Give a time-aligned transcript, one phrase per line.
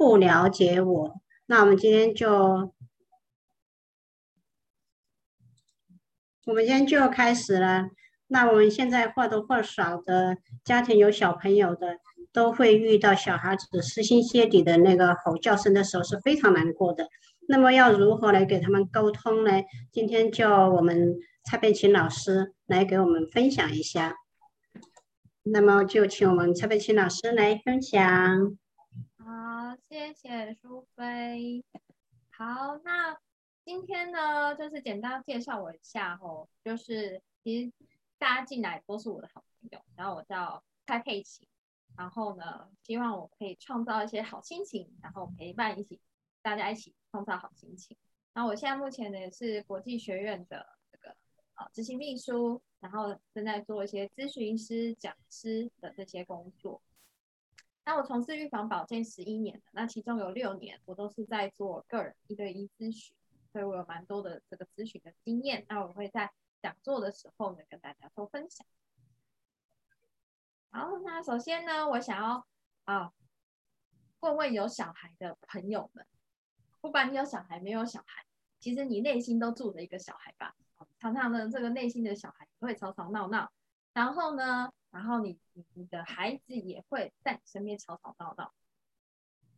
[0.00, 1.20] 不了解我。
[1.44, 2.72] 那我们今天就，
[6.46, 7.90] 我们今天就开始了。
[8.28, 11.98] 那我们现在或多或少的家庭有小朋友的，
[12.32, 17.06] 都会遇到小孩子撕心裂底的那个吼叫声的时候，是非常难过的。
[17.46, 19.50] 那么要如何来给他们沟通呢？
[19.92, 21.14] 今天就我们
[21.44, 24.16] 蔡佩琴老师来给我们分享一下。
[25.42, 28.56] 那么就请我们蔡佩琴老师来分享。
[29.76, 31.64] 谢谢苏菲。
[32.30, 33.18] 好，那
[33.64, 37.72] 今天呢，就是简单介绍我一下哦，就是其实
[38.18, 41.46] 大家进来都是我的好朋友，然后我叫蔡佩琴，
[41.96, 46.00] 然后呢，希望我可以创造一些好心情，然后陪伴一起。
[46.42, 47.94] 大家一起创造好心情。
[48.32, 51.14] 那我现在目前呢也是国际学院的这个
[51.54, 56.80] 呃执行秘书，然后正在做一些咨询师、讲师的这些工作。
[57.90, 63.12] 那我从事预防保健十一年了，那其中有六年我都是在做个人一对一咨询，
[63.50, 65.66] 所以我有蛮多的这个咨询的经验。
[65.68, 66.30] 那我会在
[66.62, 68.64] 讲座的时候呢跟大家做分享。
[70.70, 72.46] 好，那首先呢，我想要
[72.84, 73.12] 啊
[74.20, 76.06] 问问有小孩的朋友们。
[76.80, 78.24] 不管你有小孩没有小孩，
[78.60, 80.54] 其实你内心都住着一个小孩吧。
[81.00, 83.50] 常常呢，这个内心的小孩会吵吵闹闹，
[83.92, 88.52] 然后呢，然后你你你的孩子也会在你身边吵吵闹闹。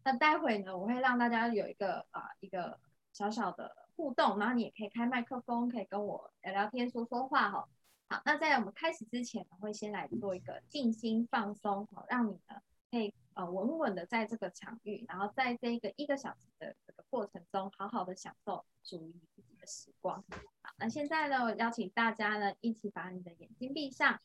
[0.04, 2.78] 那待会呢，我会让大家有一个啊一个
[3.12, 7.68] 小小的互动，然后你也可以开麦克风，可以跟我聊聊天、说说话哈。
[8.08, 12.60] 好，那在我们开始之前，我会先来做一个静心放松，好，让你呢
[12.90, 13.14] 可以。
[13.34, 20.22] 呃，稳稳的在这个场域，然后在这个一个小时的这个过程中，好好的享受属于你自己的时光。
[20.60, 24.20] 好，那现在呢，我邀请大家呢，一起把你的眼睛闭上，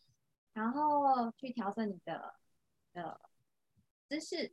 [0.58, 2.34] 然后去调整你的
[2.92, 3.22] 的
[4.10, 4.52] 姿势。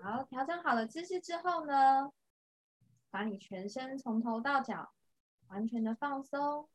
[0.00, 2.12] 好，调整好了姿势之后呢，
[3.10, 4.92] 把你全身从头到脚
[5.48, 6.68] 完全的放松。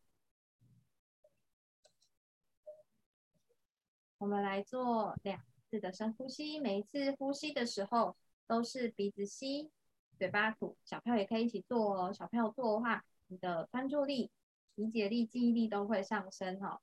[4.17, 9.71] 我们来做两次的深呼吸，每一次呼吸的时候都是鼻子吸，
[10.17, 10.77] 嘴巴吐。
[10.83, 12.11] 小朋友也可以一起做哦。
[12.11, 14.31] 小朋友做的话，你的专注力、
[14.75, 16.81] 理解力、记忆力都会上升哈。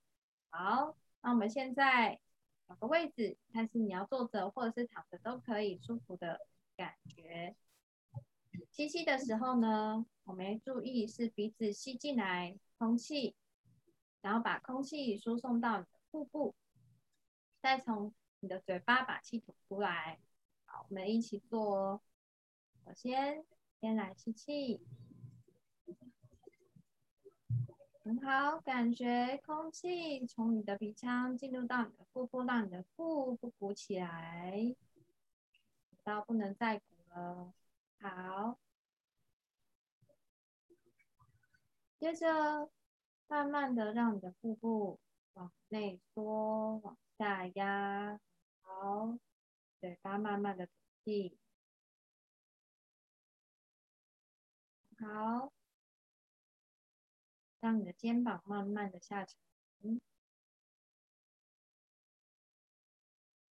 [0.50, 2.20] 好，那我们现在
[2.68, 6.40] 找个位置，看是你要坐着或者是躺着都可以，舒服的
[6.76, 7.56] 感觉。
[8.70, 13.36] 吸气的时候呢，我们注意是鼻子吸进来空气，
[14.20, 16.54] 然后把空气输送到你的腹部。
[17.62, 20.20] 再从你的嘴巴把气吐出来，
[20.66, 22.02] 好，我们一起做。
[22.84, 23.44] 首先，
[23.80, 24.80] 先来吸气，
[28.04, 34.76] 很好，感觉空气从你的鼻腔进入到你的腹部，让你的腹部鼓起来，
[36.02, 37.54] 到不能再鼓了。
[38.00, 38.58] 好，
[41.98, 42.70] 接着
[43.26, 45.00] 慢慢的让你的腹部
[45.32, 46.96] 往内缩，往。
[47.16, 48.18] 下压，
[48.62, 49.16] 好，
[49.80, 50.72] 嘴巴慢慢的吐
[51.04, 51.38] 气，
[54.98, 55.52] 好，
[57.64, 59.38] 让你的肩膀慢慢的下沉，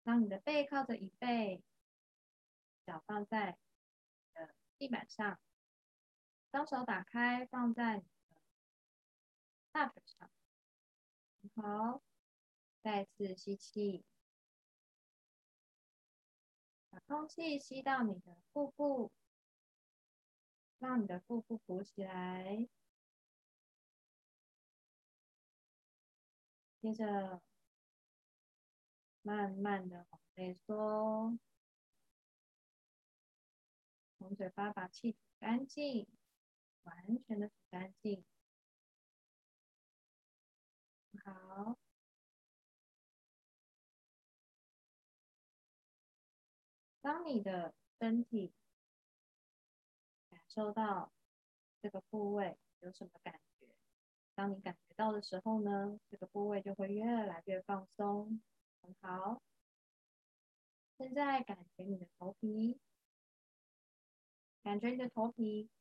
[0.03, 1.61] 让你的背靠着椅背，
[2.85, 3.57] 脚放在
[4.77, 5.37] 地板上，
[6.51, 8.01] 双手打开放在
[9.73, 10.31] 大腿上，
[11.55, 12.01] 好。
[12.81, 14.05] 再次吸气，
[16.89, 19.11] 把空气吸到你的腹部，
[20.79, 22.69] 让你的腹部鼓起来。
[26.87, 27.41] 接着，
[29.21, 31.37] 慢慢的往内缩，
[34.17, 36.07] 从嘴巴把气吐干净，
[36.83, 38.23] 完全的吐干净。
[41.25, 41.77] 好。
[47.01, 48.53] 当你的身体
[50.29, 51.11] 感受到
[51.81, 53.41] 这个部位有什么感？
[54.37, 58.39] 当你感觉到的时候呢，这个部位就会越来越放松，
[58.83, 59.41] 很好。
[60.95, 62.79] 现在感觉你的头皮，
[64.61, 65.71] 感觉你的头皮，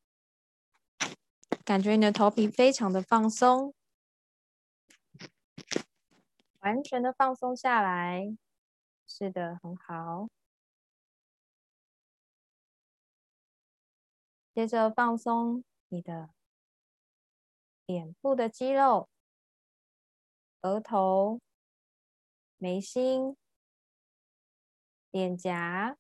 [1.67, 3.75] 感觉你的头皮非常的放松，
[6.61, 8.35] 完全的放松下来。
[9.07, 10.31] 是的，很好。
[14.55, 16.31] 接着放松你的
[17.87, 19.09] 脸部的肌肉、
[20.63, 21.41] 额头、
[22.59, 23.37] 眉心、
[25.13, 25.97] 脸颊、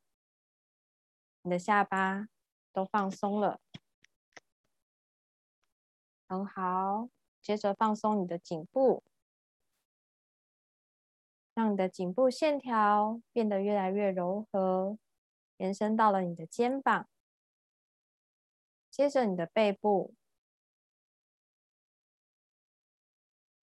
[1.42, 2.26] 你的下巴
[2.72, 3.60] 都放松了，
[6.26, 7.08] 很好。
[7.40, 9.04] 接着放松你的颈部，
[11.54, 14.98] 让你的颈部线条变得越来越柔和，
[15.58, 17.08] 延伸到了你的肩膀。
[18.90, 20.16] 接着你的背部，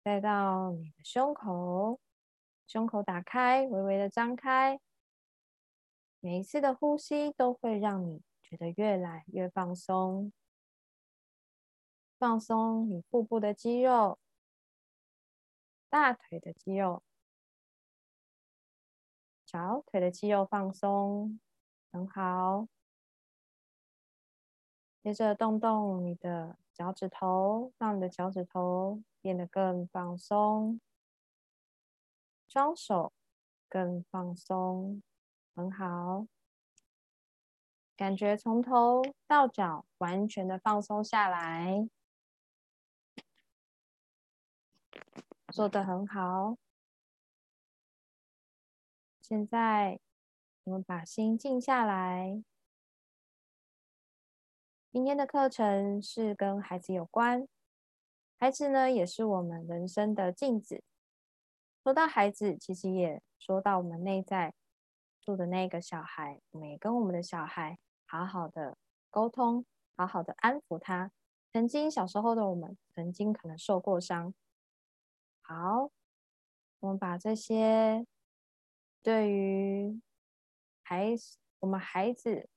[0.05, 2.01] 再到你的胸口，
[2.67, 4.81] 胸口打开，微微的张开。
[6.19, 10.33] 每一次的呼吸都会让你觉得越来越放松。
[12.19, 14.19] 放松你腹部的肌肉、
[15.89, 17.03] 大腿的肌肉、
[19.47, 21.39] 小腿的肌肉放松，
[21.93, 22.67] 很好。
[25.03, 30.81] 接着动动你的脚趾头，让你的脚趾头变得更放松，
[32.49, 33.13] 双手
[33.69, 35.03] 更放松，
[35.55, 36.27] 很好。
[37.95, 41.89] 感觉从头到脚完全的放松下来。
[45.53, 46.57] 做的很好。
[49.21, 50.01] 现在
[50.65, 52.43] 我们把心静下来。
[54.93, 57.49] 今天的课程是跟孩子有关，
[58.39, 60.85] 孩子呢也是我们人生的镜子。
[61.83, 64.53] 说到孩子，其实也说到我们内在
[65.19, 66.43] 住的那个小孩。
[66.51, 68.77] 我们也跟我们的小孩好好的
[69.09, 69.65] 沟通，
[69.97, 71.11] 好好的安抚他。
[71.55, 74.35] 曾经小时候的我们，曾经可能受过伤。
[75.41, 75.91] 好，
[76.81, 78.07] 我们把这些
[79.03, 80.03] 对于
[80.83, 81.15] 孩
[81.61, 82.51] 我们孩子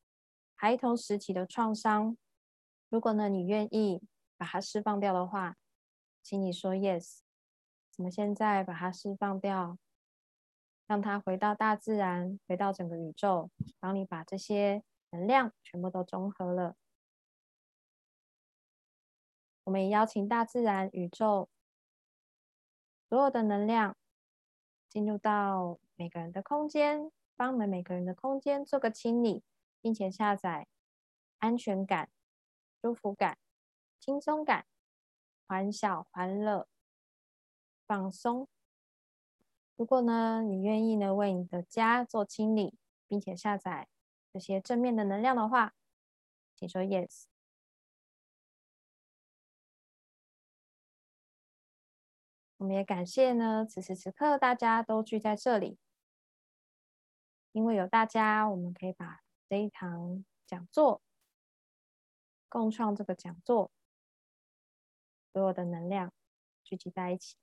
[0.53, 2.17] 孩童时期的创伤，
[2.89, 4.01] 如果呢你愿意
[4.37, 5.55] 把它释放掉的话，
[6.21, 7.19] 请你说 yes。
[7.97, 9.77] 我们现在把它释放掉，
[10.85, 13.49] 让它回到大自然，回到整个宇宙。
[13.79, 16.75] 帮你把这些能量全部都中和了，
[19.63, 21.49] 我们也邀请大自然、宇宙。
[23.07, 23.95] 所有的能量
[24.89, 29.41] 进入到每个人的空间，帮我们每个人的空间做个清理，
[29.79, 30.67] 并且下载
[31.37, 32.09] 安全感、
[32.85, 33.39] 舒服感、
[33.99, 34.67] 轻松感、
[35.47, 36.67] 欢笑、欢乐、
[37.87, 38.47] 放松。
[39.75, 42.77] 如果呢，你愿意呢为你的家做清理，
[43.07, 43.87] 并且下载
[44.31, 45.73] 这些正面的能量的话，
[46.55, 47.23] 请说 yes。
[52.57, 55.79] 我们也感谢呢，此时此刻大家都聚在这里，
[57.51, 61.01] 因为有大家，我们可以把这一堂讲座
[62.55, 63.69] 共创这个讲座，
[65.33, 66.13] 所有的能量
[66.63, 67.35] 聚集在一起。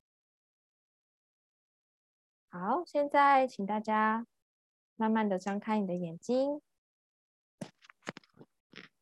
[2.48, 4.26] 好，现在请大家
[4.96, 6.62] 慢慢的张开你的眼睛，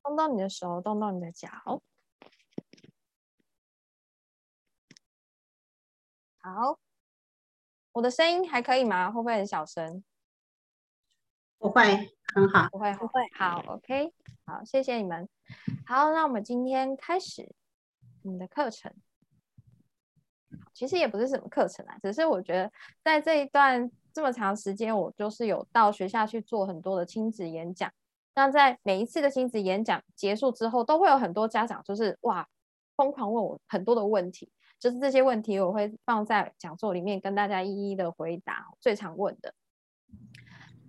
[0.02, 1.48] 动动你的手，动动你的脚。
[6.38, 6.80] 好，
[7.92, 9.12] 我的声音还可以吗？
[9.12, 10.02] 会不会很小声？
[11.58, 11.84] 不会，
[12.34, 12.68] 很好。
[12.68, 13.22] 不会，不会。
[13.38, 14.12] 好，OK。
[14.44, 15.28] 好，谢谢你们。
[15.86, 17.48] 好，那我们今天开始
[18.22, 18.92] 我们的课程。
[20.72, 22.72] 其实也不是什么课程啊，只是我觉得
[23.04, 27.92] 在这一段这么长时间，我就是有到学校去做很多的亲子演讲。
[28.34, 32.48] 那在每一次的亲子演讲结束之后，都会有很多家长就是哇，
[32.96, 34.50] 疯狂问我很多的问题。
[34.78, 38.66] 就是这些问题，我会放在讲座里面跟大家一一的回答。
[38.80, 39.52] 最常问的，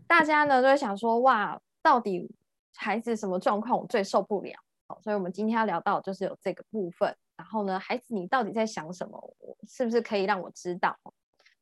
[0.08, 2.34] 大家呢都会想说：哇，到底
[2.76, 4.54] 孩子什么状况我最受不了？
[4.88, 7.16] 好所以我们今天要聊到就是有这个部分。
[7.38, 9.18] 然后呢，孩子你到底在想什么？
[9.40, 10.98] 我是不是可以让我知道？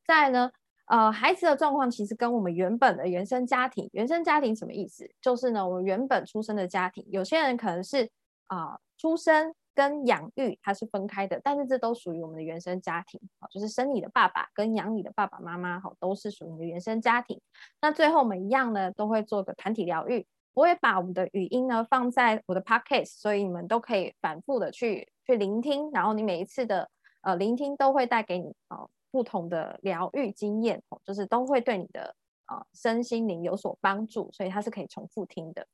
[0.04, 0.50] 再呢，
[0.86, 5.10] 呃，孩子的状况其实跟我们原本的原生家庭，原生家庭什么意思？
[5.20, 8.10] 就是呢，我们原本出生的家庭，有些人可能是
[8.46, 9.54] 啊出生。
[9.72, 17.40] 跟养育它是分开的，但是这都属于我们的原生家庭，好，就是生你的爸爸跟养你的爸爸妈妈，好，都是属于你的原生家庭。
[17.80, 26.88] 那最后我们一样呢，都会做个团体疗愈，我会把我们的语音呢放在我的 podcast，所以你们都可以反复的去去聆听，然后你每一次的
[27.22, 32.14] 呃聆听都会带给你哦不同的疗愈经验，哦，就是都会对你的
[32.46, 35.66] 啊身心灵有所帮助，所以它是可以重复听的。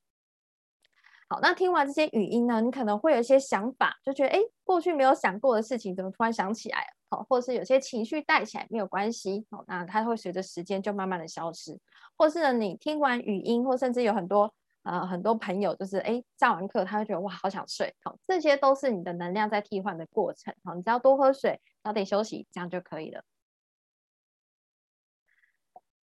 [1.29, 6.87] 好，那听完这些语音呢，你可能会有一些想法，就觉得哎，过去没有想过的事情，怎么突然想起来了？
[7.11, 11.77] 好，或是有些情绪带起来没有关系，好，那它会随着时间就慢慢的消失。
[12.17, 14.55] 或是呢，你听完语音，或甚至有很多
[14.87, 20.55] 呃很多朋友，就是哎上完课，他会觉得哇好想睡，好，这些都是你的能量在替换的过程。
[20.65, 23.25] 好，你只要多喝水，早点休息，这样就可以了。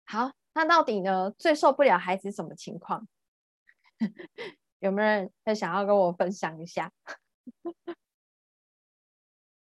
[0.05, 3.09] 好，那到底呢最受不了孩子什么情况？
[4.81, 6.93] 有没有人会想要跟我分享一下？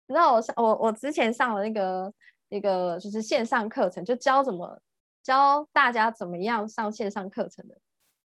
[0.06, 2.12] 你知道我上我我之前上了那个
[2.50, 4.80] 那个就是线上课程，就教怎么
[5.22, 7.78] 教大家怎么样上线上课程的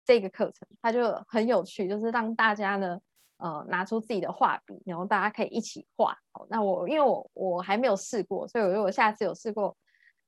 [0.04, 3.00] 这个课程，它就很有趣，就是让大家呢
[3.38, 6.16] 呃拿出自己的画笔，然后大家可以一起画。
[6.49, 9.76] 那我因为我我还没有试过，所以我如果下次有试过，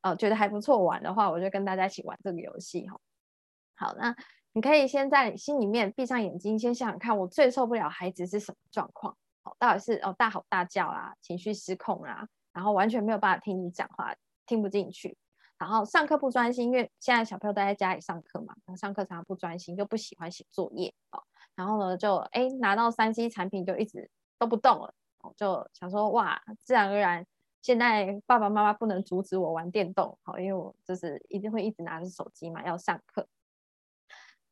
[0.02, 2.98] 呃觉得还不错玩的话，我就跟大家一起玩这个游戏哈。
[3.76, 4.16] 好，那
[4.52, 9.16] 你可以先在心里面闭上眼睛，先想想看，我最受不了孩子是什么状况。
[9.60, 14.12] 到底是哦大吼大叫啦，情绪失控啦，然后完全没有办法听你讲话，
[14.44, 15.16] 听不进去，
[15.58, 21.22] 然后上课不专心，因为现在小朋友都在家里上课嘛，然后上课常常不专心，就不喜欢写作业哦，
[21.54, 24.94] 然后呢就哎拿到三 C 产品就一直都不动了，
[25.36, 27.26] 就想说哇，自然而然
[27.62, 33.26] 现在爸爸妈妈不能阻止我玩电动，好，因为我就是一定会一直拿着手机嘛，要上课。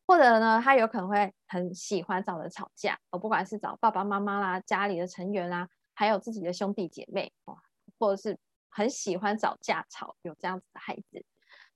[0.06, 7.56] 或者呢，他有可能会很喜欢找人吵架，哦，不管是找爸爸妈妈啦、家里的成员啦，还有自己的兄弟姐妹，哦，
[7.98, 8.38] 或者是
[8.74, 11.24] 很喜欢找架吵，有这样子的孩子，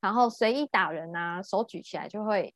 [0.01, 2.53] 然后随意打人啊，手举起来就会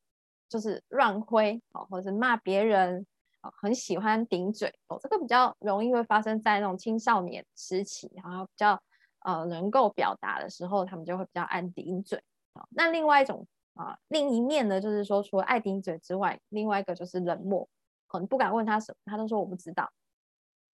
[0.49, 3.05] 就是乱挥，哦，或者是骂别人，
[3.41, 8.79] 啊，很喜欢顶嘴，哦，这个比较容易会发生在那种青少年时期，然后比较
[9.21, 12.19] 呃能够表达的时候，他们就会比较爱顶嘴，
[12.53, 13.47] 哦，那另外一种。
[13.75, 17.67] 啊，另一面呢，就是说，除了爱顶嘴之外，另外一个就是冷漠，
[18.05, 19.91] 可能不敢问他什么，他都说我不知道，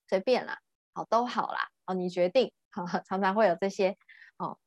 [0.09, 0.59] 随便啦，
[0.91, 3.97] 好都好啦，哦，你决定，常常会有这些，
[4.37, 4.57] 哦，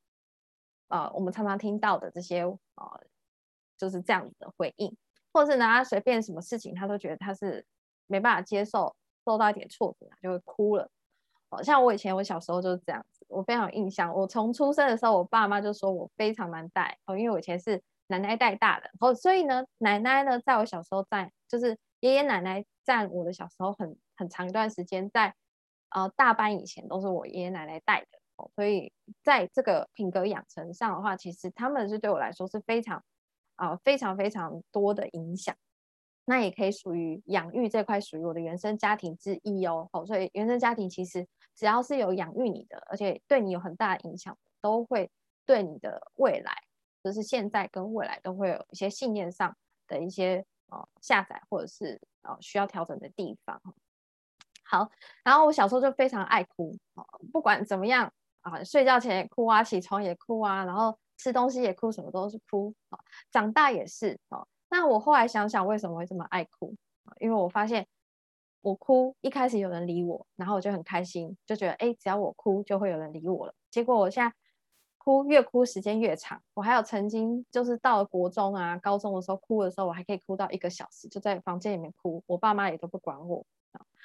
[0.88, 2.58] 呃，我们常常听到的这些，呃，
[3.76, 4.96] 就是这样子的回应，
[5.32, 7.64] 或者是呢，他随便什么事情，他都觉得他是
[8.06, 8.94] 没办法接受，
[9.24, 10.90] 受到一点挫折，就会哭了。
[11.50, 17.82] 哦，像我以前我小时候就是这样子，我非常有印象，我从出生的时候，我爸妈就说我非常难带，哦，因为我以前是。
[18.08, 25.34] 奶奶带大的，哦，所以呢，奶奶呢，在我小时候在，就是爷爷奶奶在我的小时候很很长一段时间，在
[25.94, 28.18] 呃大班以前都是我爷爷奶奶带的，
[28.54, 33.02] 所以在这个品格养成上的话，其实他们是对我来说是非常
[33.56, 35.54] 啊非常非常多的影响，
[36.24, 45.10] 那也可以属于养育这块属于我的原生家庭之一哦，哦，所以原生家庭其实只要是有养育你的，而且对你有很大影响，都会
[45.44, 46.52] 对你的未来。
[47.04, 49.56] 就是现在跟未来都会有一些信念上
[49.88, 53.60] 的一些呃下载或者是呃需要调整的地方。
[54.72, 54.90] 好，
[55.22, 56.74] 然后我小时候就非常爱哭，
[57.30, 58.10] 不管怎么样
[58.40, 62.98] 啊，睡觉前也哭啊，起床也哭啊，然后吃东西也哭，什么都是哭啊。
[63.30, 64.46] 长大也是啊。
[64.70, 66.74] 那我后来想想，为什么会这么爱哭
[67.20, 67.86] 因为我发现
[68.62, 73.54] 我哭一开始有人理我，然后我就很开心，就觉得哎，只要我哭就会有人理我了。
[73.70, 74.34] 结果我现在。
[75.04, 83.44] 哭越哭时间越长，我还有曾经就是到了国中啊、高中的时候哭的时候，我还可以哭到一个小时，就在房间里面哭，我爸妈也都不管我。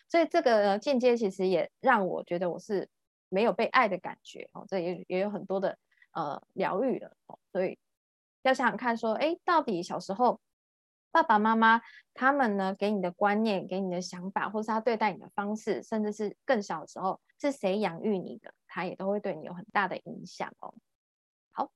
[0.10, 2.90] 所以这个间接其实也让我觉得我是
[3.30, 5.78] 没有被爱的感觉哦，这也也有很多的
[6.12, 7.38] 呃疗愈了哦。
[7.52, 7.78] 所以
[8.44, 10.40] 要想想看，说哎，到底小时候
[11.12, 11.82] 爸爸妈妈
[12.14, 20.74] 他们呢给你的观念、给你的想法，或是他对待你的方式，甚至是更小的时候是谁养育你的，他也都会对你有很大的影响哦。
[21.52, 21.72] 好，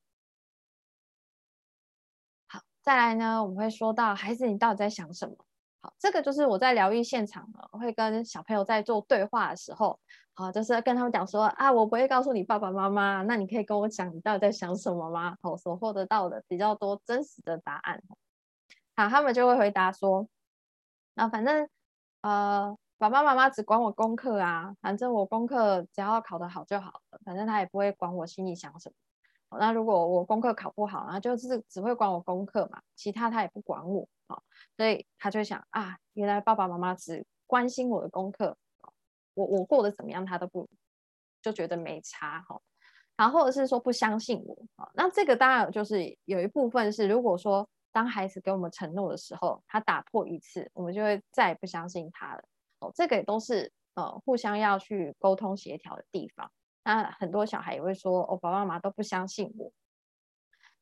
[2.47, 5.35] 好再来呢，我们会说到孩子，你到底在想什么？
[5.81, 9.99] 好，这个就是我在疗愈现场呢，会跟小朋友在做对话的时候，
[10.35, 15.35] 好，就是跟他们讲说啊，我不会告诉你爸爸妈妈，那你可以跟我讲你到底在想什么吗？
[15.41, 18.01] 好，所获得到的比较多真实的答案。
[18.95, 20.27] 好，他们就会回答说，
[21.15, 21.67] 那反正
[22.21, 28.95] 呃，爸爸妈妈只管我功课啊，反正我功课只要考得好就好了，反正他也不会管我心里想什么。
[29.57, 34.41] 那如果我功课考不好，然后就是只会管我功课嘛，其他他也不管我啊，
[34.77, 38.57] 所以他就想啊，原来爸爸妈妈只关心我的功课，
[39.33, 40.67] 我我过得怎么样他都不
[41.41, 42.61] 就觉得没差哈，
[43.17, 52.43] 然后或者是说不相信我啊，那这个当然就是有一部分是，如果说当孩子给我们承诺的时候，他打破一次，我们就会再也不相信他了
[52.79, 56.49] 哦，这个也都是呃互相要去沟通协调的地方。
[56.83, 59.71] 那很多小孩也会说：“哦，爸爸妈妈都不相信我，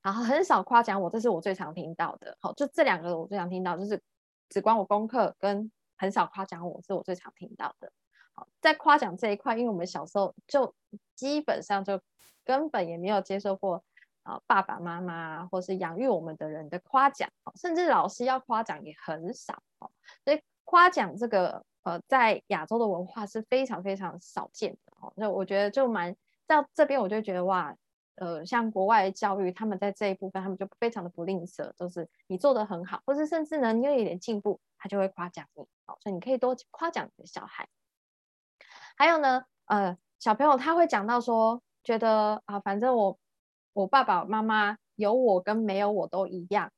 [0.01, 2.37] 然后很少夸奖我。”这是我最常听到的。
[2.39, 4.01] 好，就这两个我最常听到，就是
[4.49, 7.91] 只管我功课跟很少夸奖我，是我最常听到的。
[8.33, 10.73] 好，在夸奖这一块，因为我们小时候就
[11.15, 12.01] 基本上就
[12.43, 13.83] 根本也没有接受过
[14.23, 19.61] 啊爸爸妈妈或是养育我们的人的夸奖，甚至老师要夸奖也很少。
[20.23, 21.63] 所以夸奖这个。
[21.83, 25.13] 呃，在亚洲的文化是非常非常少见的哦。
[25.15, 26.13] 那我觉得就蛮
[26.45, 27.73] 到这边，我就觉得哇，
[28.19, 35.65] 呃，像国外的教育，他们在这一部分，他们就非常的不吝啬，都是你做的很好，或者甚至呢，你有一点进步，他就会夸奖你。
[35.85, 37.67] 好，所以你可以多夸奖你的小孩。
[38.97, 43.17] 还有呢，呃，小朋友他会讲到说，觉得啊，反正我
[43.73, 46.71] 我爸爸妈妈有我跟没有我都一样。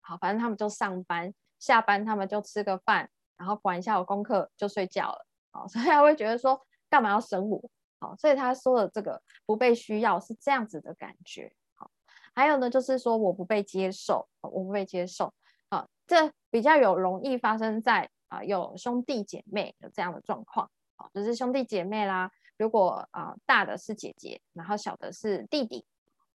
[0.00, 5.26] 好，反正他们就上班，下班他们就吃个饭，然后管一下我功课就睡觉了。
[5.50, 7.60] 好， 所以他会觉得说，干嘛要生我？
[7.98, 11.52] 好，所以他说的这个不被需要是这样子的感觉。
[11.74, 11.90] 好，
[12.34, 15.32] 还有呢，就是说我不被接受，我不被接受。
[15.68, 20.70] 啊，这比较有容易发生在啊有兄弟姐妹的这样的状况。
[20.96, 25.86] 好，就是兄弟姐妹啦，如果啊大的是姐姐，然后小的是弟弟，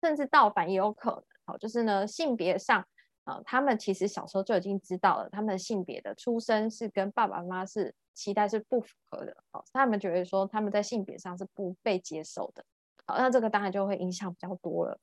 [0.00, 1.24] 甚至倒反也有可能。
[1.44, 2.86] 好，就是呢性别上
[3.24, 7.94] 啊，他们其实小时候就已经知道了，他们性别的出生是跟爸爸妈妈是。
[8.12, 12.62] 期待是不符合的，哦，他们觉得说他们在性别上是不被接受的，
[13.06, 14.98] 好，那这个当然就会影响比较多了。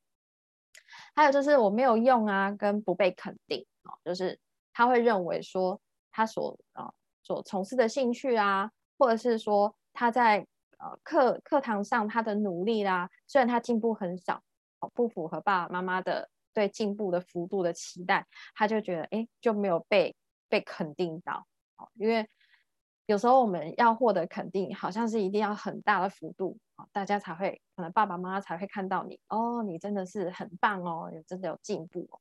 [1.15, 4.37] 还有就是我没有用啊，跟不被肯定，哦，就是
[4.71, 5.81] 他会认为说
[6.11, 6.93] 他所啊
[7.23, 10.45] 所从事的兴趣啊，或者是说他在
[10.77, 14.43] 呃课课堂上他的努力啦，虽然他进步很少，
[14.93, 20.15] 不符合爸爸妈妈的对进步的幅度的期待，他就觉得哎就没有被
[20.49, 21.45] 被肯定到，
[21.93, 22.27] 因为。
[23.09, 26.57] 有时候我们要获得肯定，好像是一定要很大的幅度，
[26.91, 32.19] 大家才会可能爸爸妈妈才会看到你哦，你真的是很棒哦，有真的有进步哦。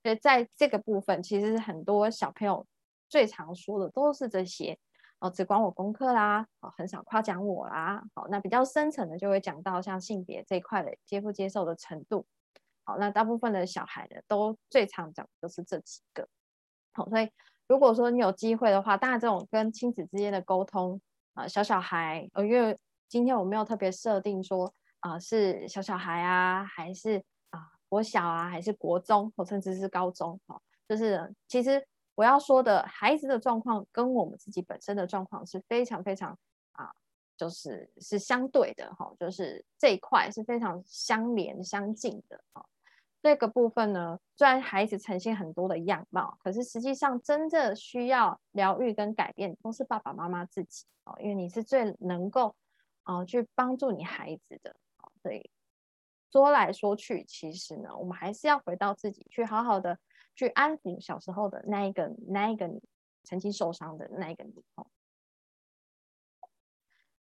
[0.00, 2.64] 所以在这个部分，其实很多小朋友
[3.08, 4.78] 最常说的都是这些
[5.18, 8.00] 哦，只管我功课啦，哦，很少夸奖我啦。
[8.14, 12.24] 好，那比较深层的就会讲到像性别这一块的接不接受的程度。
[12.88, 16.26] 好，那大部分的小孩呢，都最常讲的就是这几个。
[16.94, 17.30] 好，所以。
[17.68, 20.98] 如果说你有机会的话，当然这种跟亲子之间的沟通
[21.34, 22.74] 啊，小小孩，呃，因为
[23.10, 36.30] 今天我没有特别设定说啊是小小孩啊，还是啊国小啊，还是国中，或甚至是高中，哈，就是其实我要说的孩子的状况跟我们自己本身的状况是非常非常
[36.72, 36.90] 啊，
[37.36, 42.64] 就是是相对的，哈，就是这一块是非常相连相近的，哈。
[43.20, 52.54] 这个部分呢，虽然孩子呈现很多的样貌，可是实际上真正需要疗愈跟改变，都是爸爸妈妈自己哦，因为你是最能够
[53.02, 54.70] 啊去帮助你孩子的
[55.02, 55.50] 哦所以
[56.30, 59.98] 说来说去，其实呢，我们还是要回到自己，去好好的
[60.36, 62.80] 去安抚小时候的那一个那一个你
[63.24, 64.86] 曾经受伤的那一个你哦。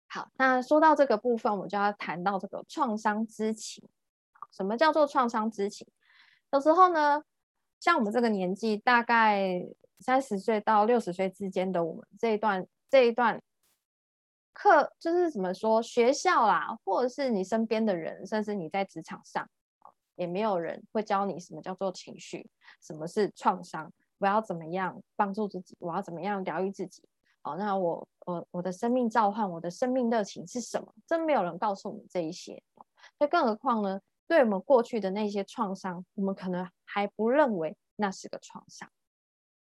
[0.08, 3.88] 好，那说到这个部分，我就要谈到这个创伤之情。
[4.56, 5.86] 什么叫做创伤知情？
[6.52, 7.22] 有时候呢，
[7.80, 9.62] 像我们这个年纪，大概
[10.00, 13.41] 三十岁到六十岁之间的我们这一段这一段
[14.54, 19.46] 课，就是怎么说，学校啦，或者是你身边的人，甚至你在职场上，
[20.15, 22.50] 也没有人会教你什么叫做情绪，
[22.82, 27.04] 什么是创伤，我要怎么样帮助自己，我要怎么样疗愈自己。
[27.41, 30.94] 好，那我我我的生命召唤，我的生命热情是什么？
[31.06, 32.63] 真没有人告诉我们这一些。
[33.20, 34.00] 那更何况呢？
[34.28, 38.90] 对我们过去的那些创伤，我们可能还不认为那是个创伤。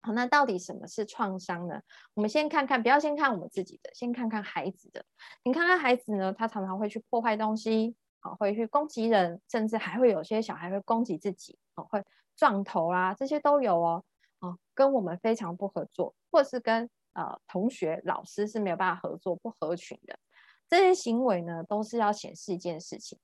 [0.01, 1.81] 好，那到底什么是创伤呢？
[2.13, 5.05] 我们先看看，不要先看我们自己的，先看看孩子的。
[5.43, 12.03] 你看看孩子呢，他常常会去破坏东西，好，会去攻击人，甚至还会有些小孩会攻击自己，哦，会
[12.35, 14.03] 撞头啦，这些都有哦。
[14.39, 20.19] 哦，跟我们非常不合作，或是跟呃同学、老师是没有办法合作、不合群的。
[20.67, 23.17] 这些行为呢，都是要显示一件事情，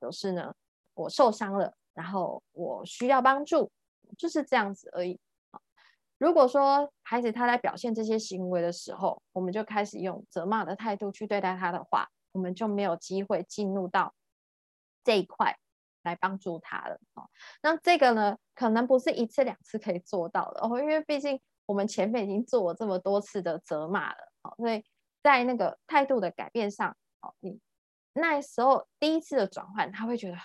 [0.00, 0.54] 就是呢。
[0.94, 3.70] 我受伤了，然后我需要帮助，
[4.18, 5.18] 就是这样子而已。
[6.18, 14.14] 如果说孩子他在表现这些行为的时候，我们就开始用责骂的态度去对待他的话，我们就没有机会进入到
[15.02, 15.56] 这一块
[16.02, 17.00] 来帮助他了。
[17.14, 17.28] 哦，
[17.62, 24.32] 那这个呢，可能不是一次两次可以做到的哦，因为毕竟我们前面已经做了这么多次的责骂了。
[24.42, 24.84] 哦，所以
[25.22, 27.58] 在那个态度的改变上，哦，你。
[28.14, 30.36] 那时候第一次的转换，他会觉得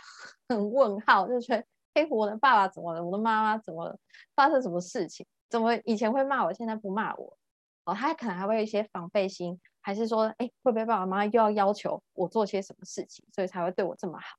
[0.50, 3.04] 很 问号，就觉得哎，我的爸爸怎么了？
[3.04, 3.98] 我的妈妈怎么了？
[4.36, 5.26] 发生什么事情？
[5.50, 7.38] 怎么以前会骂我，现在不骂我？
[7.86, 14.38] 哦，他可能还会有一些防备心，还是说，哎，会不会爸爸妈妈又要要求我做些什么事情，所以才会对我这么好？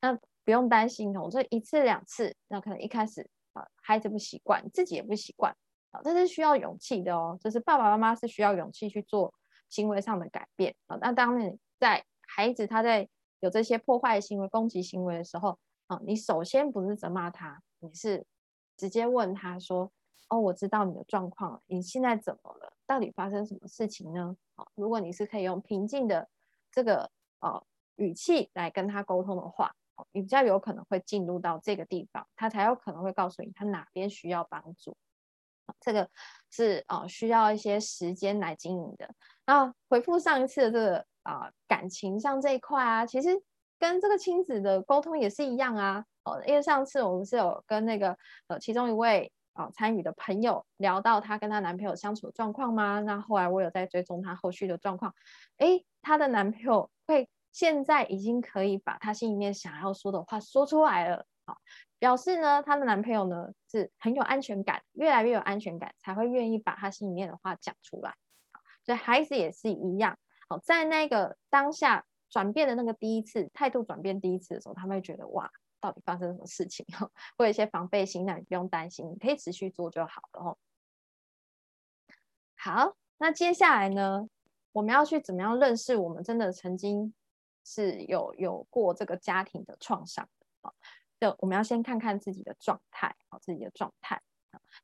[0.00, 5.54] 那不用担心哦，这一次两次，那可能一开始啊，孩子不习惯，自己也不习惯
[5.90, 9.32] 啊，这是需要勇气的哦，就是爸爸妈妈是需要勇气去做
[9.68, 10.96] 行为上的改变啊。
[11.00, 12.02] 那当你在
[12.36, 18.26] 孩子他在有这些破坏行为、攻击行为的时候，啊，你首先不是责骂他，你是
[18.76, 19.92] 直接问他说
[20.28, 22.72] ：“哦，我知道你的状况，你现在怎么了？
[22.86, 26.28] 到底发生什么事情呢？”好，如果你是可以用平静的
[26.72, 29.72] 这个呃语气来跟他沟通的话，
[30.10, 34.96] 你比较有可能会进入到这个地方，他才有可能会告诉你他哪边需要帮助。
[35.80, 36.10] 这个
[36.50, 39.14] 是啊，需要一些时间来经营的。
[39.46, 43.42] 那回复上一次的这个啊感情上这一块啊，其实
[43.78, 46.04] 跟这个亲子的沟通也是一样啊。
[46.24, 53.00] 哦，因为上次我们是有跟那个呃其中一位啊参与的朋友聊到她跟她男朋友相处的状况吗？
[53.00, 55.14] 那后来我有在追踪她后续的状况，
[55.58, 61.26] 诶，她的男朋友会现在已经可以把她心里面想要说的话说出来了。
[61.46, 61.58] 好，
[61.98, 68.14] 表示呢，她的男朋友呢是很有安全感，越来越有安全感，才会愿意把她心里面的话讲出来。
[68.86, 70.16] 所以孩子也是一样。
[70.48, 76.84] 好，在那个当下转变的那个第一次态度转变第一次的时候，他们会觉得哇，到底发生什么事情？
[76.92, 80.40] 哈，会有一些防备心，那你不用担心，你可以持续做就好了。
[80.42, 80.58] 哦，
[82.56, 84.28] 好，那接下来呢，
[84.72, 87.14] 我们要去怎么样认识我们真的曾经
[87.64, 90.28] 是有有过这个家庭的创伤
[90.60, 90.72] 的？
[91.20, 94.20] 就我们要先看看自己的状态，好，自己的状态。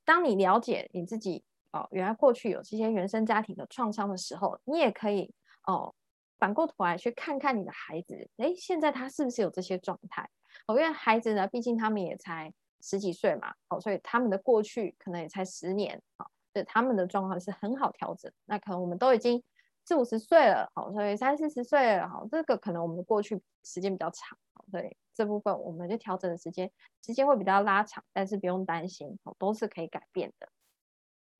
[0.05, 5.33] 当你了解你自己哦，原来过去有这些原生家庭的创伤的时候，你也可以
[5.71, 5.95] 哦，
[6.39, 10.29] 反过头来去看看你的孩子，哎，现在他是不是有这些状态？
[10.67, 18.31] 哦，因为孩子呢，毕竟他们也才十几岁嘛，哦，所以他们的过去可能也才十年，哦，对他们的状况是很好调整。
[18.47, 19.43] 那可能我们都已经
[19.85, 24.37] 四五十岁了，好，所以三四十岁了，好，这个可能我们的过去时间比较长，
[24.73, 24.97] 对。
[25.13, 26.71] 这部分我们就调整的时间，
[27.05, 30.49] 时间会比较拉长，但是不用担心，哦，都是可以改变的。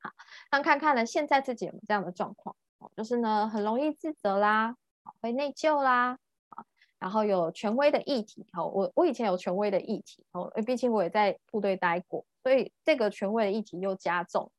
[0.01, 0.11] 好，
[0.51, 2.55] 那看看呢，现在自己有没有这样的状况，
[2.97, 4.77] 就是呢，很容易自责啦，
[5.21, 6.65] 会内疚啦，啊，
[6.99, 14.51] 然后有权威的议题，哦，我我以前有权威的议题，哦，因为毕竟我也在部队待过，所以这个权威的议题又加重，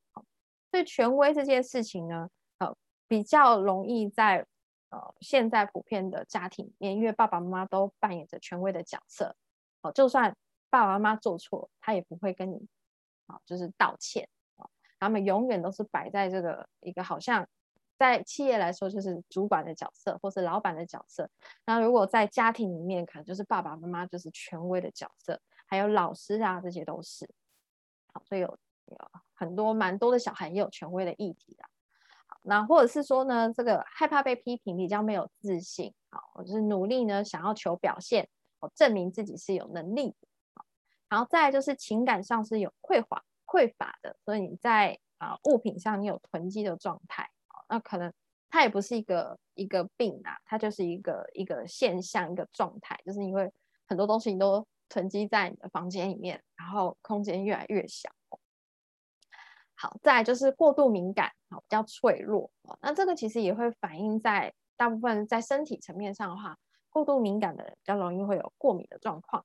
[0.70, 2.76] 所以权威这件事情呢，呃，
[3.08, 4.46] 比较容易在。
[4.94, 9.34] 呃，现在普遍的家庭里面，因为爸爸妈妈都扮演着权威的角色，
[9.80, 10.36] 哦，就算
[10.68, 12.68] 爸爸妈妈做错，他也不会跟你，
[13.24, 17.48] 啊，就是道歉，啊，他们永远都是摆在这个一个好像
[18.02, 21.30] 在企业来说就是主管的角色，或是老板的角色。
[21.64, 27.28] 那如果在家庭里面，可能就是爸爸妈妈就是权威的角色，还有老师啊，这些都是，
[28.12, 28.48] 好，所以有
[28.86, 28.98] 有
[29.34, 31.64] 很多蛮多的小孩也有权威的议题的。
[32.44, 40.64] 那或者是说呢，这个害怕被批评，比较没有自信，好，或者是努力呢，想要求表现，哦，证明自己是有能力的，好，
[41.08, 47.30] 然后再就是情感上是有匮乏、匮乏的，所以你在啊物品上你有囤积的状态，
[47.72, 48.12] 那可能
[48.50, 53.50] 它也不是一个一个病啊，它就是一个一个现象、一个状态，就是因为
[53.88, 58.10] 很多东西你都囤积在你的房间里面，然后空间越来越小。
[59.74, 62.50] 好，再就是过度敏感，好，比较脆弱。
[62.82, 66.58] 那这个其实也会反映在大部分在身体层面上的话，
[66.90, 69.42] 过度敏感的人比较容易会有过敏的状况，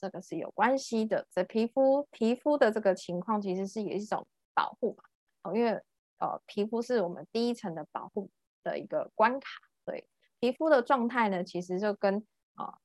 [0.00, 1.26] 这个是有关系的。
[1.30, 5.04] 这皮肤皮肤的这个情况其实是也是一种保护嘛，
[5.42, 5.78] 哦，因为
[6.18, 8.30] 呃皮肤是我们第一层的保护
[8.62, 9.48] 的一个关卡，
[9.84, 12.78] 对皮肤的状态呢，其实就跟啊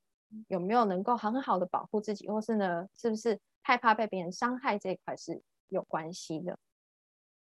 [0.47, 6.57] 有没有能够很好的保护自己，或是呢是不是害怕被别人伤害这一块是有关系的。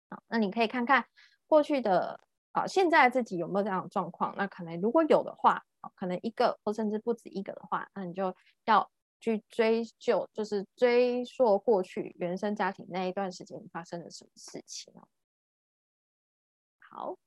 [0.10, 1.06] 好，那你可以看看
[1.48, 2.20] 过去的
[2.52, 4.36] 啊，现在自己有没有这样的状况？
[4.38, 5.64] 那可能如果有的话，
[5.96, 15.08] 可能一个或甚至不止一个的话，那你就要去追究，就是追溯过去原生家庭那一段时间发生了什么事情哦。
[16.96, 17.18] 好，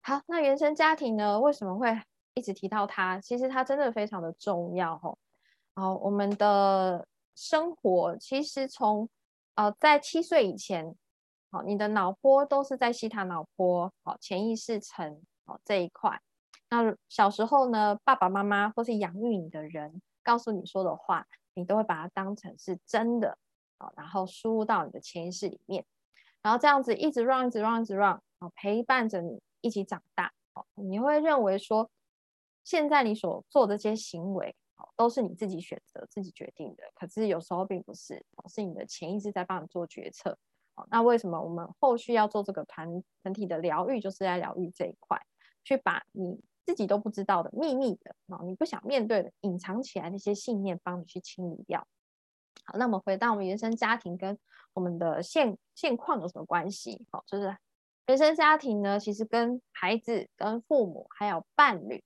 [0.00, 2.00] 好，那原生家庭呢，为什么会
[2.32, 3.20] 一直提到它？
[3.20, 5.18] 其实它真的非常的重要哦。
[5.74, 9.06] 好，我们的生活其实从
[9.54, 10.96] 呃，在七岁以前，
[11.50, 16.22] 好，你的脑波都是在西塔脑波，好，潜意识层，好这一块。
[16.70, 23.36] 那小时候呢，爸爸妈妈或是养育你的人告诉你说的话，你都会把它当成是真的，
[23.76, 25.84] 好，然后输入到你的潜意识里面，
[26.42, 31.90] 然后这样子一直 run，一直 run，一直 run，好，陪伴着你一起长大，哦，你会认为说，
[32.64, 34.48] 现在你所做的这些行为。
[34.48, 40.36] 哦都是你自己选择、自己决定的，可是有时候并不是，是你的潜意识在帮你做决策。
[40.90, 42.88] 那为什么我们后续要做这个团
[43.22, 45.16] 团体的疗愈，就是在疗愈这一块，
[45.62, 51.86] 去把你自己都不知道的秘密的啊，你不想面对的、隐藏起来那些信念，帮你去清理掉。
[52.64, 54.38] 好，那我们回到我们原生家庭跟
[54.74, 57.06] 我们的现现况有什么关系？
[57.10, 57.56] 好，就是
[58.06, 62.02] 原生家庭呢，其实跟孩子、跟父母还有伴侣。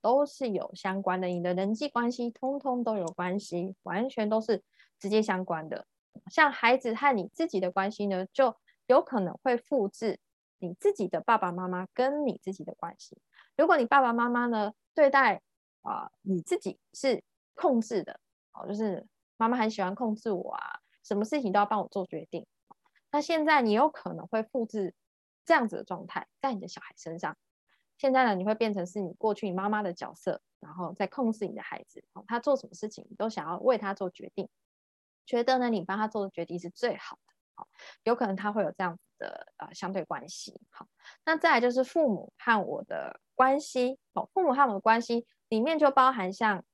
[0.00, 4.60] 都是有相关的，你的人际关系通通都有关系，完全都是
[4.98, 5.86] 直接相关的。
[6.32, 8.56] 像孩子和你自己的关系呢，就
[8.88, 10.18] 有可能会复制
[10.58, 13.18] 你自己的爸爸妈妈跟你自己的关系。
[13.56, 15.42] 如果你爸爸妈妈呢对待
[15.82, 17.22] 啊你自己是
[17.54, 18.18] 控制的，
[18.54, 19.06] 哦，就是
[19.38, 22.46] 妈妈很喜欢控制我啊，什么事情都要帮我做决定。
[23.10, 24.94] 那现在你有可能会复制
[25.46, 27.36] 这样子的状态在你的小孩身上。
[27.96, 34.48] 现在呢，你会变成是你过去你妈妈的角色，然后在控制你的孩子，他做什么事情你都想要为他做决定，
[35.24, 37.32] 觉得呢你帮他做的决定是最好的。
[37.54, 37.68] 好，
[38.04, 40.60] 有可能他会有这样子的呃相对关系。
[40.70, 40.86] 好，
[41.24, 43.98] 那再来就是父母和我的关系。
[44.12, 46.64] 哦，父母和我的关系里面就包含像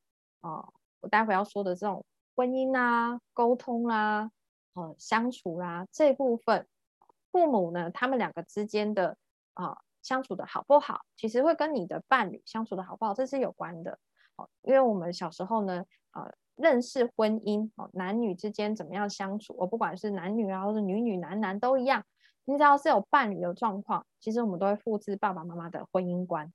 [0.41, 4.31] 哦，我待会要说的这种婚姻啊、沟通啦、
[4.75, 6.67] 呃相处啦这部分。
[7.31, 9.17] 父母呢，他们两个之间的
[9.55, 9.79] 啊。
[10.05, 13.99] 相处的好不好，其实会跟你的伴侣相处的好不好，这是有关的
[14.37, 14.47] 哦。
[14.61, 22.05] 因为我们小时候呢，呃，认识婚姻哦，男女之间怎么样相处，我不管是男女啊，或者女女男男都一样。
[22.45, 26.53] 你只要是有伴侣的状况，其实我们都会复制爸爸妈妈的婚姻观。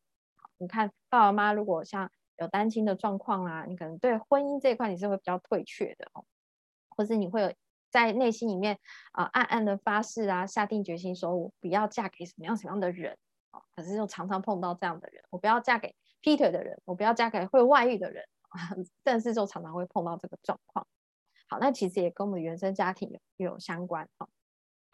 [0.60, 6.26] 你看爸爸妈妈如果像有单亲的状况啊，你可能对婚姻这一块你是会比较退却的哦，
[6.90, 7.54] 或是你会有
[7.90, 8.78] 在内心里面
[9.12, 13.18] 啊暗暗的发誓啊，下定决心说我不要嫁给什么样什么样的人。
[13.76, 18.24] 可是又常常碰到这样的人，我不要嫁给劈腿的人，我不要嫁给会外遇的人，
[19.04, 20.86] 但是就常常会碰到这个状况。
[21.48, 24.08] 好，那其实也跟我们原生家庭有有相关。
[24.18, 24.30] 好，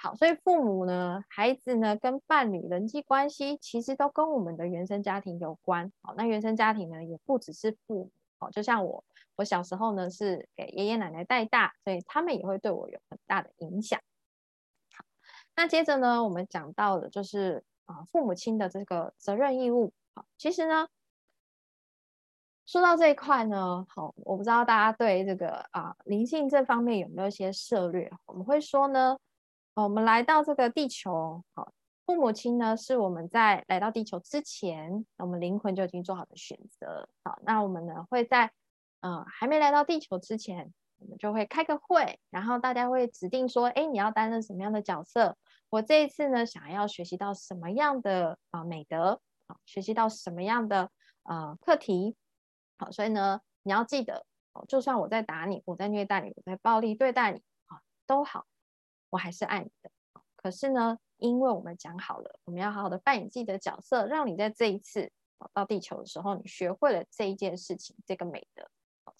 [0.05, 5.91] 好，所以父母呢、孩子呢、跟伴侣人际关系，其实都跟我们的原生家庭有关。
[6.03, 8.11] 好，那原生家庭呢，也不只是父母。
[8.37, 9.03] 好，就像我，
[9.35, 13.99] 我小时候呢是给爷爷奶奶带大，所以他们也会对我有很大的影响。
[14.95, 15.03] 好，
[15.55, 17.63] 那接着呢，我们讲到的就是。
[17.85, 20.87] 啊，父母亲的这个责任义务，好，其实呢，
[22.65, 28.11] 说到这一块呢，好，我不知道大家对这个啊灵性这方面有没有一些涉略？
[28.25, 29.19] 我们会说呢，
[29.75, 31.73] 我们来到这个地球，好，
[32.05, 38.53] 父母亲呢是我们在来到地球之前，我们灵魂就已经做好的选择，好，那我们呢会在
[39.01, 45.37] 嗯还没来到地球之前，我们就会开个会，然后大家会指定说，哎，你要担任什么样的角色？
[45.69, 49.19] 我这一次呢，想要学习到什么样的啊美德？
[49.47, 50.89] 啊，学习到什么样的
[51.23, 52.15] 呃课题，
[52.77, 54.25] 好，所以呢，你要记得，
[54.69, 58.45] 就算我在打你，我在虐待你，我在暴力对待你啊，都好，
[59.15, 59.89] 我还是爱你的。
[60.35, 65.09] 可是呢，因为我们讲好了，我们要好好的扮演自己的角色，让你在这一次
[65.53, 68.69] 到地球的时候，你学会了这一件事情，这个美德，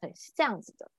[0.02, 0.92] 对，是这样子的。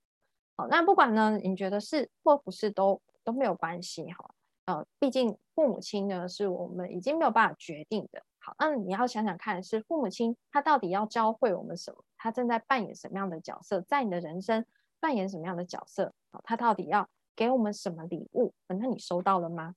[0.57, 4.35] 好，那不管呢，你觉得是或不是都都没有关系哈。
[4.65, 8.25] 呃，毕竟父母亲呢是我们已经没有办法决定的。
[8.39, 12.03] 好，那你要想想看，是父母亲他到底要教会我们什么？
[12.17, 13.81] 他正在扮演什么样的角色？
[13.83, 14.65] 在你的人生
[14.99, 16.13] 扮演什么样的角色？
[16.33, 18.55] 好，他到底要给我们什么礼物？
[18.67, 19.75] 那你收到了吗？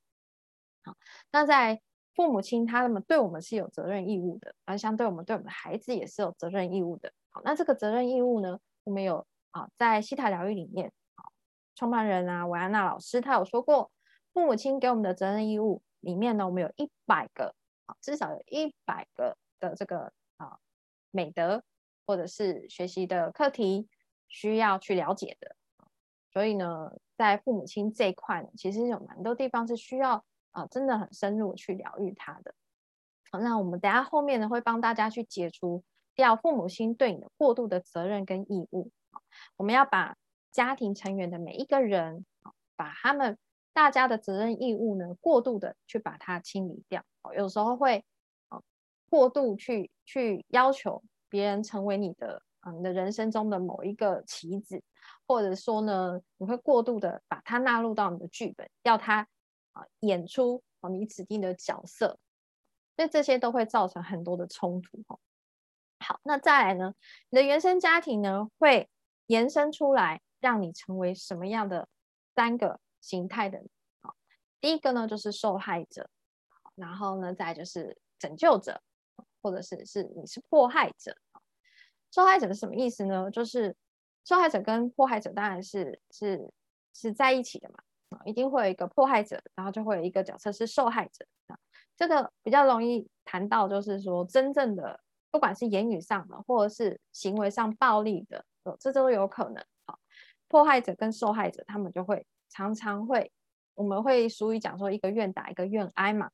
[0.84, 0.96] 好，
[1.32, 1.82] 那在
[2.16, 7.12] 父母亲他们对我们是有责任义务的，而相对我们对我们的孩子也是有责任义务的。
[7.30, 11.32] 好，那这个责任义务呢，我们有啊，在西塔疗愈里面，好，
[11.76, 13.92] 创办人啊，维安娜老师他有说过。
[14.32, 17.56] 父母亲给我们的责任义务里面呢，我们有一百个
[17.88, 20.60] 啊，至少有一百个的这个啊
[21.10, 21.64] 美德
[22.06, 23.90] 或者是学习的课题
[24.28, 25.56] 需要去了解的。
[26.32, 32.56] 所以呢，在父母亲这一块呢，其实有蛮多地方是需要啊，真的很深入去疗愈他的。
[33.30, 35.84] 好，那我们等下后面呢，会帮大家去解除
[36.16, 38.90] 掉父母亲对你的过度的责任跟义务。
[39.58, 40.16] 我们要把
[40.50, 42.26] 家庭成员的每一个人
[42.78, 43.38] 把他们。
[43.72, 47.06] 大家的责任义务呢，过度的去把它清理掉，
[47.38, 48.04] 有时候会
[48.50, 48.62] 啊
[49.10, 54.82] 过度去去要求别人成为你的啊你的人生中的某一个棋子，
[55.28, 59.28] 或者说呢，你会过度的把它纳入到你的剧本，要他
[59.74, 62.18] 啊演出啊你指定的角色，
[62.96, 65.20] 所以这些都会造成很多的冲突哈。
[66.00, 66.94] 好，那再来呢，
[67.30, 68.90] 你的原生家庭呢会
[69.28, 71.88] 延伸出来，让你成为什么样的
[72.36, 72.80] 三个？
[73.02, 73.64] 形态的，
[74.02, 74.14] 好，
[74.60, 76.10] 第一个呢就是受害者，
[76.76, 78.82] 然后呢再就是拯救者，
[79.42, 81.16] 或者是是你是迫害者。
[82.12, 83.30] 受害者是什么意思呢？
[83.32, 83.76] 就是
[84.26, 86.52] 受害者跟迫害者当然是是
[86.94, 87.70] 是在一起的
[88.10, 91.58] 嘛，一定会有一个迫害者，然后就会有一个角色是受害者啊。
[91.96, 95.00] 这个比较容易谈到，就是说真正的
[95.32, 98.46] 不管是言语上的，或者是行为上暴力的，
[98.80, 99.64] 这都有可能。
[99.86, 100.00] 好，
[100.48, 102.26] 迫害者跟受害者他们就会。
[102.52, 103.32] 常常会，
[103.76, 106.32] 我们会俗语讲说，一个愿打一个愿挨嘛。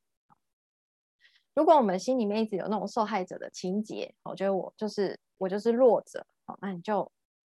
[1.54, 7.10] 如果我们心里面一直有那种受害者的情节，我觉得我就是我就是弱者，好，那你就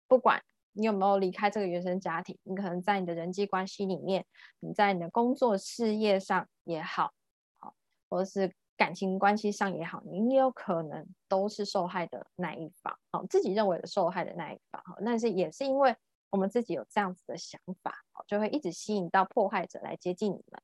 [0.09, 0.43] 不管
[0.73, 4.27] 你有没有离开这个原生家庭，你可能在你的人际关系里面，
[4.61, 7.13] 你在你的工作事业上也好，
[7.59, 7.75] 好，
[8.09, 15.95] 或者是感情关系上也好，你也有可能都是受害的那一方，哦，自己认为的受害的那一方，哈，但是也是因为
[16.31, 20.61] 我们自己有这样子的想法，哦，就会一直吸引到迫害者来接近你们。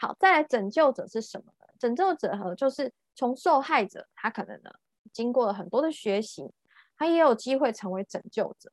[0.00, 1.66] 好，再来拯救者是什么呢？
[1.78, 4.70] 拯救者和就是从受害者，他可能呢
[5.12, 6.50] 经过了很多的学习，
[6.96, 8.70] 他也有机会成为拯救者，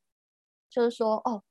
[0.69, 1.43] 就是说，哦，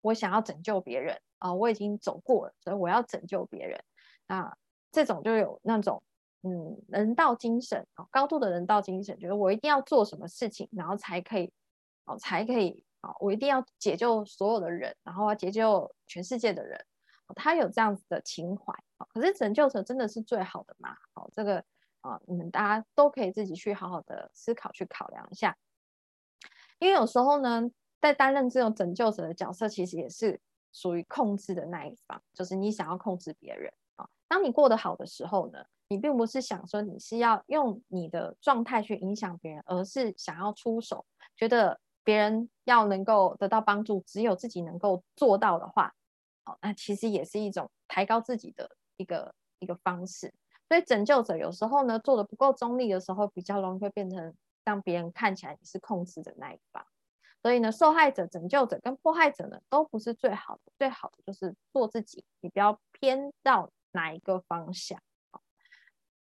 [0.00, 3.82] 我想要拯救别人啊，我已经走过了，所以我要拯救别人。
[4.26, 4.56] 那
[4.92, 6.02] 这种就有那种
[6.42, 11.52] 嗯人道精神啊，高度的人道精神，觉得我一定要做什么事情，然后才可以
[12.04, 16.84] 哦，才可以啊，我一定要解救所有的人，然后要解救全世界的人。
[17.36, 18.74] 他有这样子的情怀，
[19.14, 20.96] 可是拯救者真的是最好的吗？
[21.12, 21.64] 好，这个
[22.00, 25.56] 啊，你们大家都可以自己去好好的思考，去考量一下。
[26.78, 30.40] 因为有时候呢，在担任这种拯救者的角色，其实也是
[30.72, 34.08] 属于控制的那一方，就是你想要控制别人啊。
[34.28, 41.04] 当你过得好的时候呢，你并不是想说你是要用你的状态去影响别人，而是想要出手，
[41.36, 45.94] 觉得别人要能够得到帮助，只有自己能够做到的话。
[46.62, 50.32] 那其实也是一种抬高自己的一个一个方式，
[50.70, 54.32] 所以拯救者有时候呢做的不够中立的时候，比较容易会变成
[54.64, 56.86] 让别人看起来你是控制的那一方。
[57.42, 65.00] 所以呢，受害者、拯救者跟迫害者呢都不是最好的，最好的就是做自己，你不要偏到哪一个方向。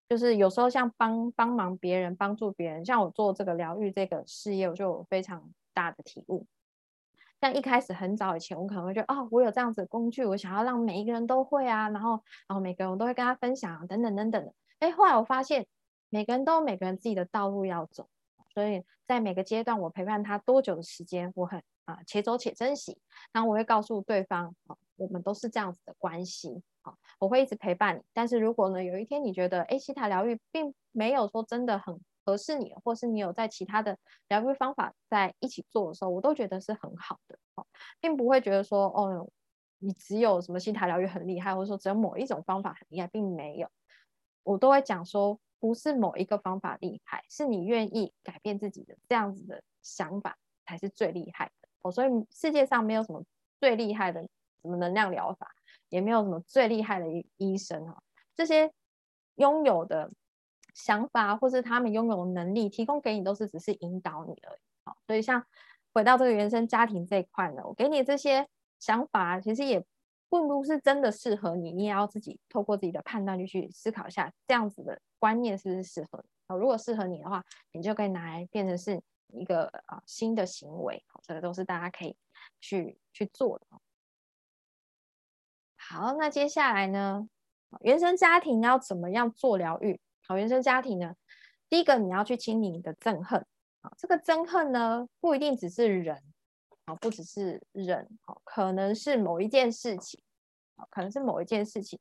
[0.07, 6.45] 就是有时候像帮帮忙别人、帮助别人，像我做这个疗愈这个事业，我就有非常大的体悟。
[7.39, 12.11] 像一开始很早以前，我可能会觉得，哦，我有这样子的工具，我想要让每一个人都会啊，然后，
[12.47, 14.53] 然后每个人我都会跟他分享，等等等等的。
[14.79, 15.67] 哎，后来我发现，
[16.09, 18.07] 每个人都有每个人自己的道路要走，
[18.53, 22.97] 所以在每个阶段，我陪伴他多久的时间，我很啊，且走且珍惜。
[23.31, 28.01] 然后我会告诉对方，啊，我们都是这样子的关系，啊，我会一直陪伴你。
[28.13, 31.99] 但是如果呢，有一天你觉得，哎，西塔疗愈并没有说真的很。
[32.27, 37.65] 合适你，或是你有在其他的疗愈方法在一起做的时候，我都觉得是很好的，哦，
[38.01, 39.31] 并不会觉得说，哦，
[39.79, 43.69] 你只有什么心态疗愈很厉害，或者说只有某一种方法很厉害，并没有，
[44.43, 53.23] 我都会讲说，不是某一个方法厉害，是你愿意改变自己的这样子的想法才是最厉害的，哦，所以世界上没有什么
[53.57, 54.21] 最厉害的
[54.61, 55.47] 什么能量疗法，
[55.87, 58.03] 也没有什么最厉害的医医生哈，
[58.35, 58.69] 这些
[59.35, 60.11] 拥有的。
[60.77, 64.59] 想法或是他们拥有能力提供给你，都是只是引导你而已。
[64.85, 65.43] 好，所以像
[65.91, 69.83] 回到这个原生家庭这一块呢，我给你这些想法，其实也
[70.29, 76.29] 并不是真的适合你，你也要自己透过自己的判断力去思考一下，这样子的观念是不是适合你。
[76.47, 79.01] 好，如果适合你的话，你就可以拿来变成是
[79.33, 81.03] 一个啊新的行为。
[81.07, 82.15] 好，这个都是大家可以
[82.61, 83.65] 去去做的。
[85.75, 87.27] 好，那接下来呢，
[87.81, 89.99] 原生家庭要怎么样做疗愈？
[90.27, 91.15] 好，原生家庭呢，
[91.69, 93.39] 第一个你要去清理你的憎恨
[93.79, 96.21] 啊，这个憎恨呢不一定只是人
[96.83, 100.21] 啊，不只是人，好，可能是某一件事情，
[100.89, 101.97] 可能是某一件事情，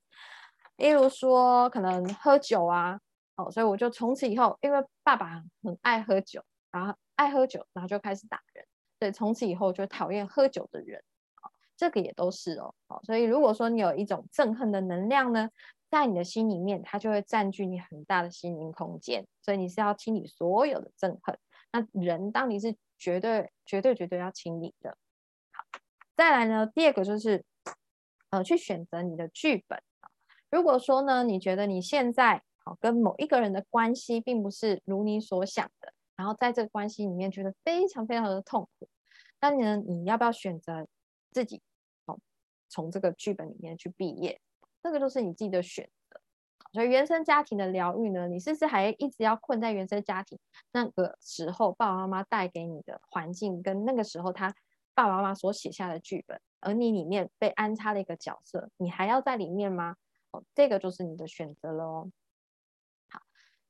[0.77, 2.99] 例如说可能喝酒啊，
[3.37, 8.67] 哦，所以我就从此以后，因为爸爸很爱喝酒，然后爱喝酒，然后就开始打人，
[8.99, 11.01] 对，从此以后就讨厌喝酒的人，
[11.41, 15.49] 好，这个也都是哦，好，所以如果说你有一种憎恨的能量呢。
[15.91, 21.39] 在你的心里面，它就会占据你很大的心灵空间，所以你是要清理所有的憎恨。
[21.73, 24.97] 那人，当你是绝对、绝对、绝对要清理的。
[25.53, 25.65] 好，
[26.17, 27.45] 再来呢，第二个就是，
[28.31, 29.81] 呃，去选择你的剧本。
[30.51, 38.89] 如果说呢，你觉得你现在好跟某一个人的关系并不是如你所想的，然后在这个关系里面觉得非常非常的痛苦，
[39.41, 40.87] 那你呢，你要不要选择
[41.31, 41.61] 自己
[42.07, 42.19] 好
[42.69, 44.41] 从这个剧本里面去毕业？
[44.87, 46.21] 这个就是你自己的选择，
[46.73, 50.39] 所以原生家庭的疗愈呢，你是不是还一直要困在原生家庭
[50.71, 54.55] 那个时候，爸爸妈妈带给你的环境，跟那个时候他
[54.95, 59.97] 爸爸妈妈所写下的剧本，而你里面被安插了一个角色，你还要在里面吗？
[60.31, 62.11] 哦，这个就是你的选择了哦。
[63.11, 63.21] 好，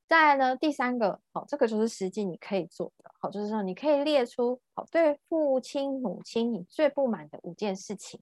[0.05, 8.21] 再来呢，第三个，哦，这个就是实际你可以做的，好，就是说你可以列出，好，对父亲母亲你最不满的五件事情。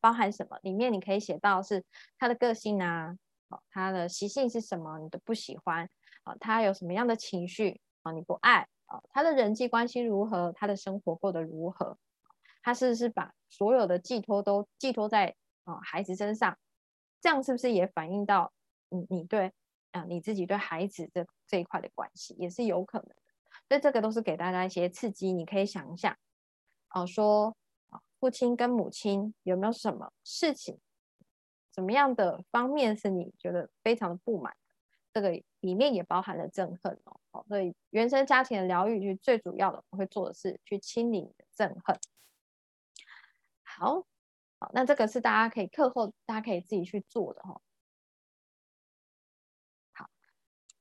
[0.00, 0.58] 包含什么？
[0.62, 1.84] 里面你可以写到是
[2.18, 3.16] 他的个性啊，
[3.48, 4.98] 哦，他的习性是什么？
[4.98, 5.88] 你的不喜欢
[6.24, 8.12] 啊，他有什么样的情绪啊？
[8.12, 9.02] 你不爱啊？
[9.10, 10.52] 他的人际关系如何？
[10.52, 11.98] 他的生活过得如何？
[12.62, 15.34] 他是不是把所有的寄托都寄托在
[15.64, 16.56] 啊孩子身上？
[17.20, 18.52] 这样是不是也反映到
[18.88, 19.52] 你你对
[19.92, 23.16] 啊你自己对孩子这这一块的关系也是有可能的？
[23.68, 26.16] 所以这个都是给大家一些刺激，你可以想一想
[26.90, 27.56] 哦，说。
[28.22, 30.78] 父亲跟母亲有没有什么事情，
[31.74, 34.56] 什么样的方面是你觉得非常的不满？
[35.12, 37.18] 这个里面也包含了憎恨哦。
[37.32, 41.98] 好，所以原生家庭的疗愈，就最主要的我会做的是去清理你的憎恨。
[43.64, 44.06] 好，
[44.60, 47.60] 好，那这个是大家可以课后大家可以自己去做的哈。
[49.90, 50.08] 好，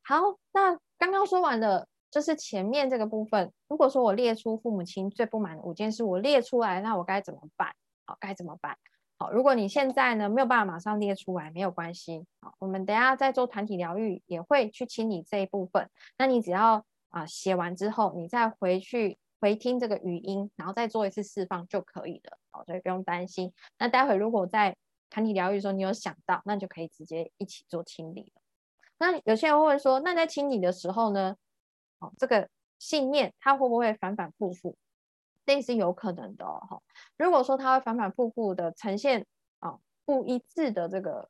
[0.03, 3.51] 好，那刚刚说完了，就是前面这个部分。
[3.69, 7.73] 如果说我列出父母亲最不满的五件事，我列出来，那我该怎么办？
[8.05, 8.77] 好，该怎么办？
[9.17, 12.25] 好，如果你现在呢没有办法马上列出来，没有关系。
[12.41, 15.89] 好，我们等下再做团体疗愈，也会去清理这一部分。
[16.17, 19.17] 那你只要啊写完之后，你再回去。
[19.43, 23.51] 回听这个语音，然后再做一次释放就可以了，好，所以不用担心。
[23.79, 24.77] 那待会如果在
[25.09, 28.41] 团体疗愈的时候，你有想到，那就可以直接一起做清理了。
[28.99, 31.35] 那有些人会说，那在清理的时候呢，
[32.01, 34.75] 哦，这个信念它会不会反反复复？
[35.45, 36.83] 这是有可能的哦。
[37.15, 39.25] 如果说它会反反复复的呈现
[39.59, 41.29] 啊不一致的这个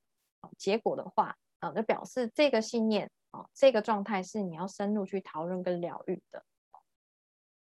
[0.57, 6.43] 结果的话，啊，就表示这个信念啊这个状态是你要深入去讨论跟疗愈的。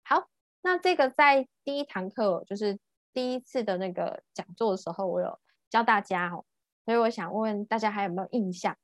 [0.04, 0.28] 好。
[0.60, 2.80] 那这个在第一堂课，就是
[3.12, 5.38] 第一次的那个讲座的时候，我有
[5.70, 6.44] 教大家哦，
[6.84, 8.76] 所以我想问大家还有没有印象？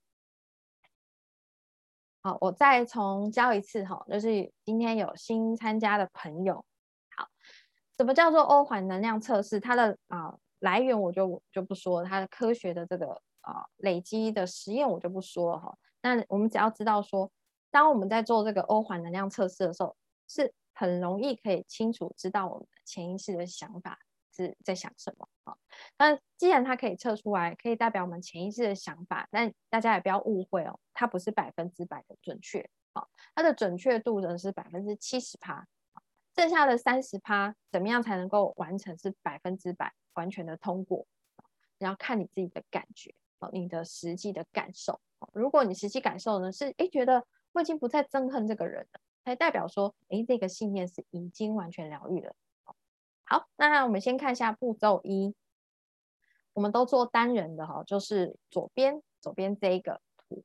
[2.24, 6.64] 好，我再重教一次哈，就是今天有新参加的朋友，
[7.14, 7.28] 好，
[7.96, 9.60] 什么叫做欧环能量测试？
[9.60, 15.76] 它的啊来源我就就不说，它的科学的这个啊累积的实验我就不说了哈。
[16.00, 17.30] 那我们只要知道说，
[17.70, 19.94] 当我们在做这个欧环能量测试的时候，
[20.26, 20.52] 是。
[20.76, 23.96] 很容易可以清楚知道我们的潜意识的想法
[24.34, 25.56] 是在想什么啊？
[25.98, 35.66] 那既然它可以测出来，可以代表我们潜意识的想法，但大家也不要误会哦，它不是百分之百的准确啊，它的准确度呢是百分之七十趴，
[36.34, 41.06] 剩下的三十趴怎么样才能够完成是百分之百完全的通过？
[41.78, 45.00] 你要看你自己的感觉哦，你的实际的感受。
[45.32, 49.00] 如果你实际感受呢是哎觉得我已经不再憎恨这个人了。
[49.24, 52.34] 才代表说，哎，这个信念是已经完全疗愈了。
[53.26, 55.34] 好，那我们先看一下步骤一，
[56.52, 60.44] 我们都做单人的哈，就是左边左边这一个图。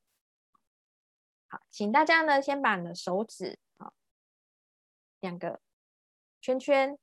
[1.50, 3.92] 好，请大家呢先把你的手指啊
[5.20, 5.60] 两个
[6.40, 6.98] 圈圈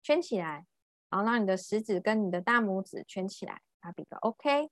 [0.00, 0.66] 圈起来，
[1.08, 4.70] 然后让你的食指跟你的大拇指圈起来，打比个 OK。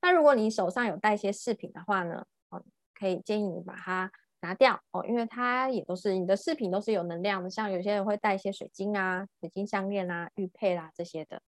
[0.00, 2.64] 那如果你手上有带一些饰品的话呢，哦，
[2.94, 4.10] 可以建议你把它。
[4.42, 7.48] 拿掉哦，因为它也都是你的饰品，都是有能量的。
[7.48, 11.40] 像有些人会带一些水晶啊、水晶项链啊、玉佩啦这些的。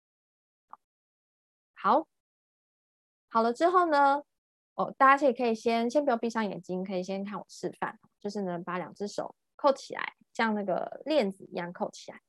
[1.75, 2.07] 好，
[3.29, 4.23] 好了之后呢，
[4.75, 12.21] 哦，大家可以可以先先不要闭上眼睛，可以先看我示范，就是呢把两只手扣起来，像那个链子一样扣起来。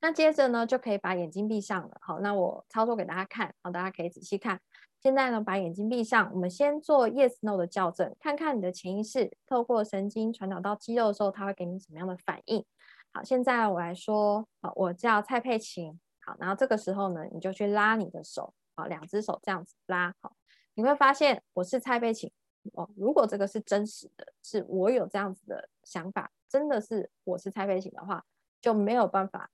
[0.00, 1.96] 那接着呢就可以把眼睛闭上了。
[2.02, 4.60] 好，那我操作给大家看，好，大家可以仔细看。
[5.04, 12.64] 现在呢，把眼睛闭上，我们先做 yes no 的校正，看看你的潜意识透过神经传导到肌肉的时候，它会给你什么样的反应。
[13.12, 20.32] 好，现在我来说，好，我叫蔡佩琴，好，然后这个时候呢，你就去拉你的手，好，两只手这样子拉，好，
[20.72, 22.32] 你会发现我是蔡佩琴
[22.72, 22.88] 哦。
[22.96, 28.24] 如果这个是真实的，是我有这样子的想法，真的是我是蔡佩琴的话，
[28.58, 29.50] 就没有办法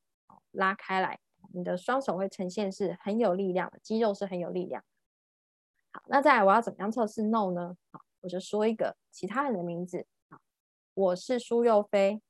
[0.53, 1.19] 拉开来，
[1.53, 4.85] 你的双手会呈现是很有力量的，肌肉是很有力量。
[5.93, 7.77] 好，那再来我要怎么样测试 no 呢？
[7.91, 10.07] 好，我就说一个其他人的名字。
[10.29, 10.39] 好，
[10.95, 12.23] 我是苏幼飞。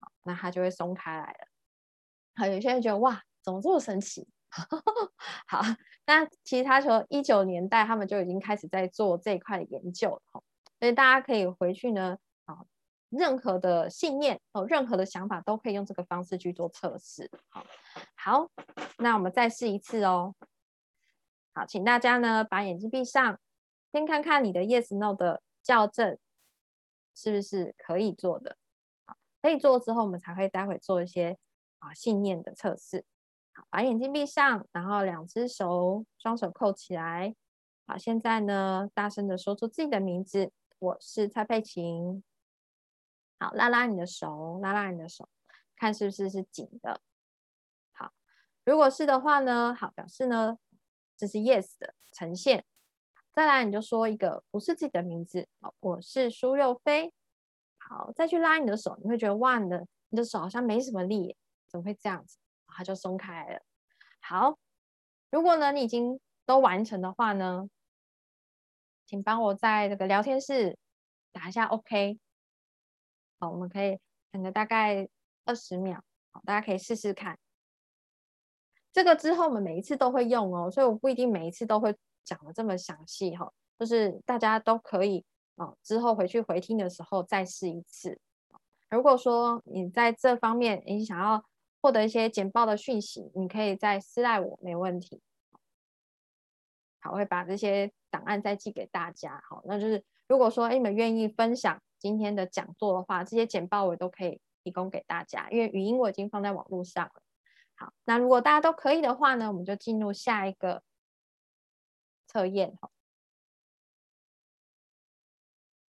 [0.00, 1.48] 好，那他就会松开来了。
[2.34, 4.28] 好，有些人觉得哇，怎么这么神奇？
[5.48, 5.62] 好，
[6.04, 10.42] 那其实他从一九年代他们就已经开始在做这一块的研究了。
[10.78, 12.58] 所以大家可以回去呢，啊，
[13.08, 17.30] 任何的信念哦，任何的想法都可以用这个方式去做测试。
[17.48, 17.64] 好，
[18.16, 18.50] 好，
[18.98, 20.34] 那我们再试一次哦。
[21.54, 23.38] 好，请大家呢把眼睛闭上，
[23.92, 26.16] 先看看你的 yes no 的校正
[27.14, 28.56] 是不是可以做的。
[29.04, 31.36] 好，可以做之后，我们才会待会做一些
[31.80, 33.04] 啊信念的测试。
[33.52, 37.34] 好，把眼睛闭上，然后两只手双手扣起来。
[37.86, 42.24] 好，现在呢大声的说出自己的名字，我是蔡佩琴。
[43.38, 45.28] 好，拉拉你的手，拉拉你的手，
[45.76, 47.02] 看是不是是紧的。
[47.92, 48.10] 好，
[48.64, 50.56] 如果是的话呢，好，表示呢。
[51.22, 52.64] 这是 yes 的呈现，
[53.32, 57.14] 再来你就说一个不是自己的名字，好，我是苏幼飞。
[57.78, 61.36] 好，再去拉你的手，你会觉得哇，你的你的手好像没什么力，
[61.68, 62.38] 怎么会这样子？
[62.66, 63.62] 它就松开了。
[64.20, 64.58] 好，
[65.30, 67.70] 如果呢你已经都完成的话呢，
[69.06, 70.76] 请帮我在这个聊天室
[71.30, 72.18] 打一下 OK。
[73.38, 73.96] 好，我们可以
[74.32, 75.08] 等个大概
[75.44, 76.02] 二十秒，
[76.32, 77.38] 好，大家可以试试看。
[78.92, 83.50] 这个之后我们每一次都会用哦，所以我不一定每一次都会讲的这么详细哈。
[83.78, 85.24] 就是大家都可以
[85.56, 88.20] 啊，之后回去回听的时候再试一次。
[88.90, 91.42] 如果说你在这方面你想要
[91.80, 95.20] 获得一些简报的讯息，你可以再私赖我，没问题。
[97.00, 99.42] 好，我会把这些档案再寄给大家。
[99.48, 107.21] 好，那就是如果说你们愿意分享今天的讲座的话，这些简报我都可以提供给大家，因为语音我已经放在网络上了。
[108.04, 110.82] 那如果大家都可以的话呢，我们就进入下一个
[112.26, 112.76] 测验。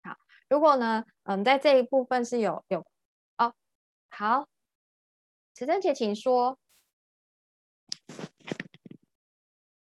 [0.03, 0.17] 好，
[0.49, 2.85] 如果呢，嗯，在这一部分是有有
[3.37, 3.53] 哦，
[4.09, 4.47] 好，
[5.53, 6.57] 池珍姐，请说。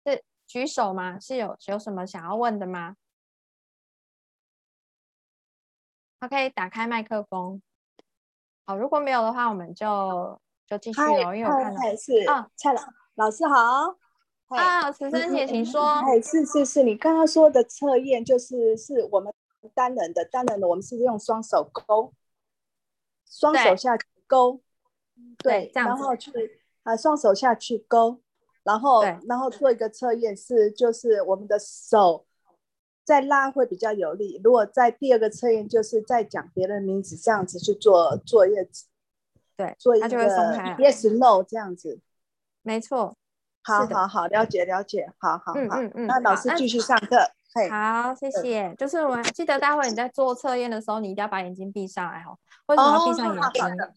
[0.06, 1.20] 是举手吗？
[1.20, 2.96] 是有有什么想要问的吗
[6.20, 7.62] ？OK，打开麦克风。
[8.66, 10.42] 好，如果没有的话，我们就。
[10.70, 12.82] 就继续哦，因为我看到是啊，蔡老
[13.16, 13.56] 老师好
[14.50, 15.82] 啊，慈生姐，请说。
[15.82, 19.34] 哎，是是是，你刚刚说的测验就是是我们
[19.74, 22.14] 单人的，单人的我们是用双手勾，
[23.28, 24.62] 双手下去勾，
[25.40, 26.32] 对，然后去
[26.84, 28.20] 啊，双手下去勾，
[28.62, 32.28] 然后然后做一个测验是就是我们的手
[33.04, 34.40] 再拉会比较有力。
[34.44, 38.70] 如果在第二个测验就是在讲别人名字这样子去做作业。
[39.60, 40.74] 对，所以它就会松开。
[40.76, 42.00] Yes, no，这样子，
[42.62, 43.18] 没错。
[43.62, 45.12] 好，好，好，了解，了解。
[45.18, 46.08] 好好好，嗯嗯。
[46.08, 47.18] 那老师继续上课。
[47.70, 48.74] 好，谢谢。
[48.78, 52.34] 就是我记得待会你在做测验的时候，你一定要把眼睛闭上来哈。
[52.68, 53.88] 为什么要闭上眼睛？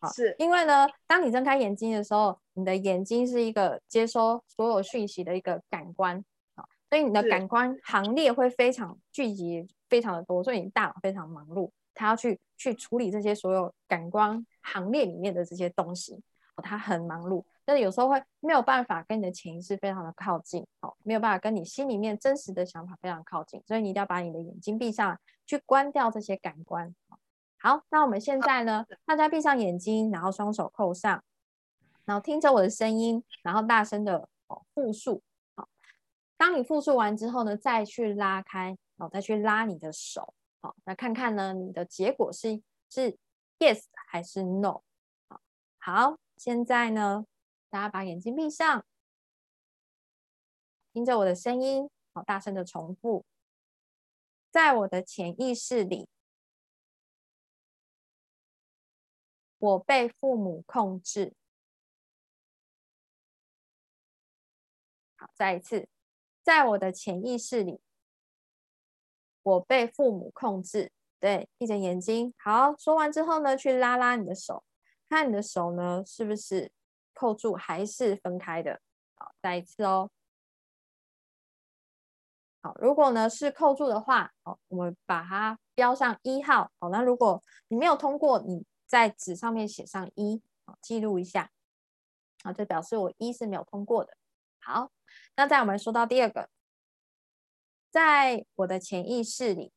[0.00, 6.16] 好，是因为呢，当你睁开眼睛的时候，你的眼睛是一个接收所有讯息的一个感官
[6.56, 11.70] 啊，所以你的感官行列会非常聚集，非常的多，所以你大脑非常忙碌。
[11.94, 16.22] 他要去去处理这些所有感官行列里面的这些东西，
[16.56, 26.94] 哦，他很忙碌，但是有时候会没有办法跟你的潜意识非常的靠近，哦，没有办法跟你心里面真实的想法非常靠近，所以你一定要把你的眼睛闭上，去关掉这些感官。
[27.58, 31.22] 好，那我们现在呢，大家闭上眼睛，然后双手扣上，
[32.04, 35.22] 然后听着我的声音，然后大声的哦复述。
[35.54, 35.68] 好，
[36.36, 40.34] 当你复述完之后呢，再去拉开，哦，再去拉你的手。
[40.62, 41.52] 好，那看看呢？
[41.52, 43.18] 你的结果是是
[43.58, 44.82] yes 还是 no？
[45.26, 45.40] 好，
[45.78, 47.26] 好，现在呢，
[47.68, 48.86] 大家把眼睛闭上，
[50.92, 53.24] 听着我的声音，好，大声的重复，
[54.52, 56.08] 在我的潜意识里，
[59.58, 61.34] 我被父母控制。
[65.16, 65.88] 好，再一次，
[66.44, 67.80] 在我的潜意识里。
[69.42, 72.32] 我被父母控制，对，闭着眼睛。
[72.38, 74.62] 好，说完之后呢，去拉拉你的手，
[75.08, 76.72] 看你的手呢是不是
[77.12, 78.80] 扣住还是分开的。
[79.16, 80.10] 好，再一次哦。
[82.60, 86.70] 好，如果呢是扣住的话，好，我们把它标上一号。
[86.78, 91.50] 好，那如果你没有通过，你在纸上面写上一，好，记录一下。
[92.44, 94.16] 好，就表示我一是没有通过的。
[94.60, 94.92] 好，
[95.34, 96.48] 那再我们说到第二个。
[97.92, 99.70] 在我的潜意识里，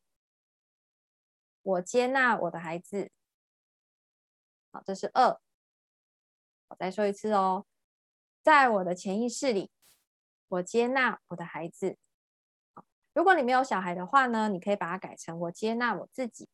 [1.60, 3.10] 我接纳我的孩子。
[4.72, 5.38] 好，这是二。
[6.68, 7.66] 我再说一次哦，
[8.42, 9.70] 在我的潜意识里，
[10.48, 11.98] 我接纳我的孩子。
[13.12, 16.48] 如果你没有小孩的话呢，你可以把它改成我接纳我自己。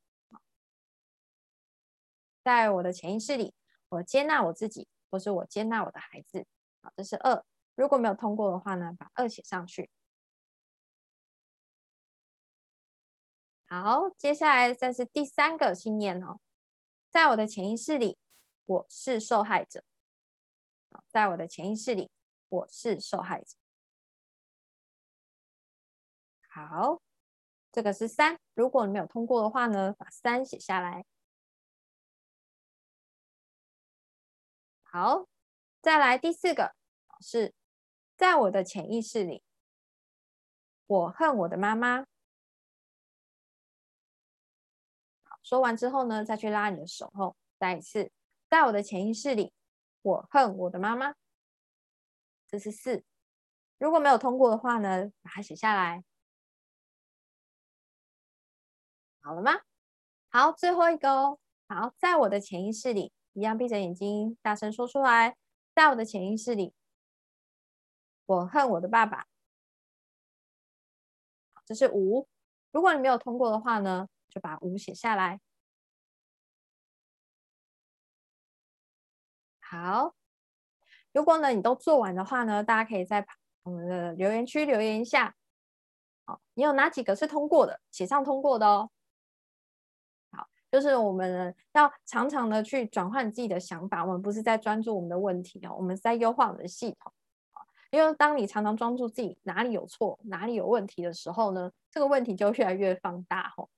[2.43, 3.55] 在我的潜意识里，
[3.89, 6.45] 我接纳我自己，或是我接纳我的孩子。
[6.81, 7.45] 好，这是二。
[7.77, 9.89] 如果没有通过的话呢，把二写上去。
[13.73, 16.39] 好，接下来这是第三个信念哦，
[17.09, 18.19] 在我的潜意识里，
[18.67, 19.83] 我是受害者。
[21.09, 22.11] 在我的潜意识里，
[22.51, 23.57] 我是受害者。
[26.51, 27.01] 好，
[27.73, 28.39] 这个是三。
[28.53, 31.07] 如果你没有通过的话呢，把三写下来。
[34.83, 35.27] 好，
[35.81, 36.75] 再来第四个
[37.23, 37.55] 是
[38.19, 39.43] 在我的潜意识里，
[40.87, 42.05] 我恨我的妈妈。
[45.53, 48.11] 说完之后呢，再去拉你的手后，再一次，
[48.49, 49.53] 在我的潜意识里，
[50.01, 51.15] 我恨我的妈妈。
[52.49, 53.05] 这是四，
[53.77, 56.03] 如果没有通过的话呢，把它写下来。
[59.21, 59.61] 好了吗？
[60.31, 61.39] 好，最后一个哦。
[61.69, 65.37] 好，在我的潜意识里，一样闭着眼睛，大声说出来。
[65.75, 66.73] 在我的潜意识里，
[68.25, 69.27] 我恨我的爸爸。
[71.67, 72.27] 这是五，
[72.71, 74.09] 如果你没有通过的话呢？
[74.33, 75.41] 就把五写下来。
[79.61, 80.15] 好，
[81.13, 83.27] 如果呢你都做完的话呢，大家可以在
[83.63, 85.35] 我们的留言区留言一下。
[86.25, 87.81] 好，你有哪几个是通过的？
[87.91, 88.91] 写上通过的哦。
[90.31, 97.13] 好，就是我们要常常的去转换自己的想法，我们不是在专注我们的问题哦，我们是在优化我们的系统。
[97.91, 103.69] 因为当你常常专注自己哪里有错、哪里有问题的时候呢，这个问题就越来越放大吼。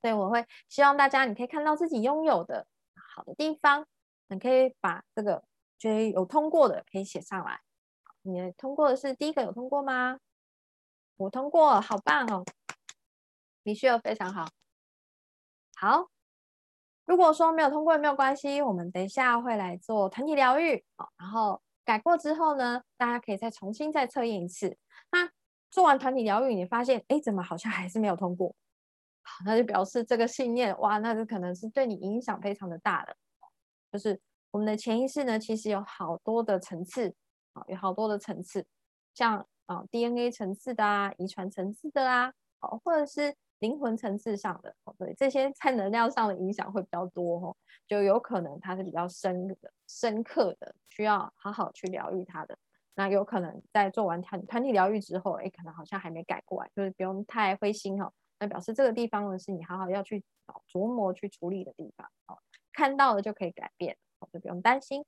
[0.00, 2.66] 所以我会希望大家，你可以看到自己拥有的
[3.14, 3.86] 好的地方，
[4.28, 5.42] 你可以把这个
[5.78, 7.60] 觉得有通过的可以写上来。
[8.22, 10.18] 你通过的是第一个有通过吗？
[11.16, 12.44] 我通过，好棒哦！
[13.64, 14.46] 你需要非常好。
[15.76, 16.08] 好，
[17.04, 24.76] 如果说没有通过也没有关系，我们等一下会来做团体疗愈好，然后改过之后呢，大家可以再重新再测验一次。
[25.10, 25.30] 那
[25.70, 28.54] 做完团体疗愈，你发现哎，怎么好像还是没有通过？
[29.28, 33.14] 好，那就表示这个信念哇，那就可能是对你影响非常的大的。
[33.92, 34.18] 就是
[34.50, 37.14] 我们的潜意识呢，其实有好多的层次
[37.52, 38.66] 啊，有好多的层次，
[39.14, 47.56] 像啊 DNA 层次的啊，遗传层次的啊，哦，或者是灵魂层次上的哦，对，这些在能量上的影响会比较多哦，
[47.86, 49.56] 就有可能它是比较深的、
[49.86, 52.56] 深刻的，需要好好去疗愈它的。
[52.94, 58.12] 那有可能在做完团团体疗愈之后，哎，可能好像还没改过来，就是不用太灰心哦。
[58.40, 60.22] 那表示这个地方呢，是你好好要去
[60.70, 62.08] 琢磨、去处理的地方。
[62.26, 62.38] 哦，
[62.72, 63.96] 看到了就可以改变，
[64.32, 65.04] 就不用担心。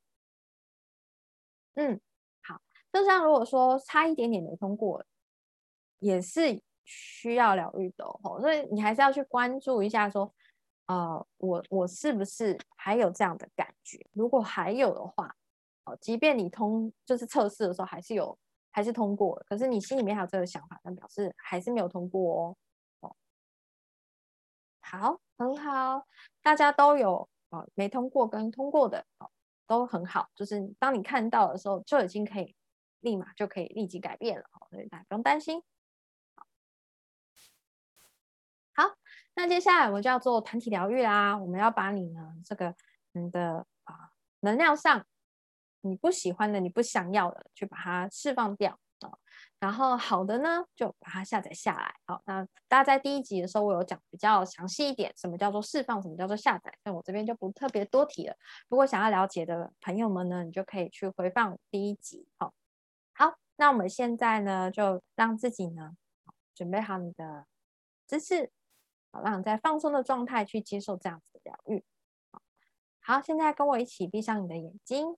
[1.74, 2.00] 嗯，
[2.42, 2.60] 好。
[2.92, 5.04] 就像如果说差一点点没通过，
[6.00, 8.40] 也是需要疗愈的哦。
[8.40, 10.34] 所以你还是要去关注一下，说，
[10.86, 14.04] 呃，我我是不是还有这样的感觉？
[14.12, 15.32] 如果还有的话，
[15.84, 18.36] 哦，即便你通就是测试的时候还是有，
[18.72, 22.56] 还是通过，可是你心里面还有这个想法，那表示还是没有通过哦。
[24.90, 26.04] 好，很好，
[26.42, 29.30] 大家都有哦，没通过跟通过的哦，
[29.64, 30.28] 都很好。
[30.34, 32.56] 就是当你看到的时候，就已经可以
[32.98, 35.62] 立马就可以立即改变了哦，所以大家不用担心。
[38.74, 38.96] 好，
[39.34, 41.38] 那接下来我们就要做团体疗愈啦。
[41.38, 42.74] 我们要把你呢这个
[43.12, 44.10] 你的啊
[44.40, 45.06] 能量上
[45.82, 48.76] 你不喜欢的、你不想要的，去把它释放掉。
[49.58, 51.94] 然后好的呢，就把它下载下来。
[52.06, 56.72] 好，那大家在第一集的时候，我有讲比较详细一点，什么叫做释放，什么叫做下载。
[56.84, 58.34] 那我这边就不特别多提了。
[58.68, 62.26] 如果想要了解的朋友们呢，你就可以去回放第一集。
[62.38, 62.54] 好，
[63.12, 65.96] 好，那我们现在呢，就让自己呢
[66.54, 67.46] 准备好你的
[68.06, 68.50] 姿势，
[69.12, 71.84] 好，让你在放松的状态去接受这样子的疗愈。
[73.00, 75.16] 好，现在跟我一起闭上你的眼睛。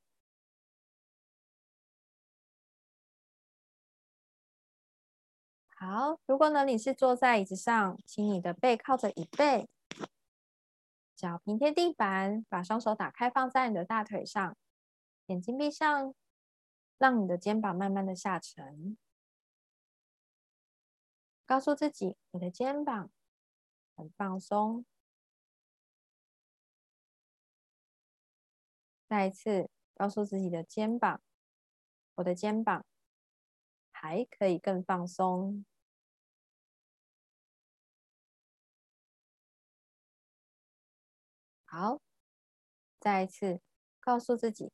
[5.83, 9.69] 好，如果呢你是坐在椅子上，请你的背靠着椅背，
[11.17, 14.57] 脚平贴地板，把双手打开放在你的大腿上，
[15.27, 16.15] 眼睛闭上，
[16.99, 18.97] 让你的肩膀慢慢的下沉，
[21.45, 23.11] 告诉自己你的肩膀
[23.97, 24.87] 很放松。
[29.09, 31.21] 再一次告诉自己的肩膀，
[32.15, 32.87] 我的肩膀
[33.91, 35.65] 还可以更放松。
[41.75, 42.03] 好，
[43.01, 43.63] 再一次
[43.99, 44.71] 告诉自己，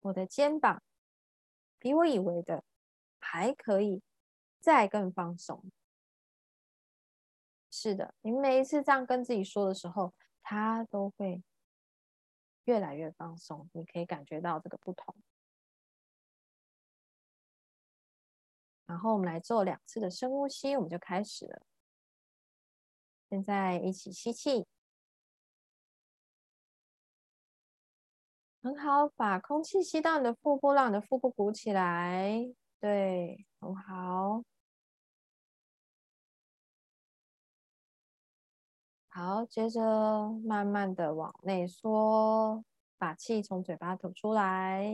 [0.00, 0.82] 我的肩膀
[1.78, 2.62] 比我以为的
[3.18, 4.02] 还可以
[4.60, 5.72] 再更放松。
[7.70, 10.12] 是的，你每一次这样跟自己说的时候，
[10.42, 11.42] 它都会
[12.64, 13.70] 越来越放松。
[13.72, 15.16] 你可以感觉到这个不同。
[18.84, 21.62] 然后我们来做两次的深呼吸，我们就开始了。
[23.30, 24.66] 现在一起吸气。
[28.62, 32.46] 很好，把空气吸到你的腹部，让你的腹部鼓起来。
[32.78, 34.42] 对，很好。
[39.08, 39.80] 好，接着
[40.44, 42.62] 慢慢的往内缩，
[42.98, 44.86] 把气从嘴巴吐出来。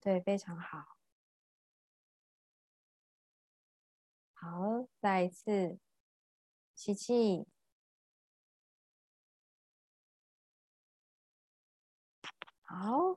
[0.00, 0.96] 对，非常好。
[4.34, 5.78] 好，再一次
[6.74, 7.46] 吸气。
[12.78, 13.16] 好，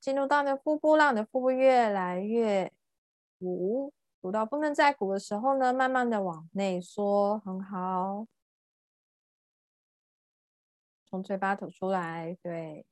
[0.00, 2.72] 进入到你的腹部，让你的腹部越来越
[3.38, 3.92] 鼓，
[4.22, 8.26] 鼓到不能再鼓的时候呢，慢慢的往内缩，很好。
[11.04, 12.86] 从嘴巴吐出来，对。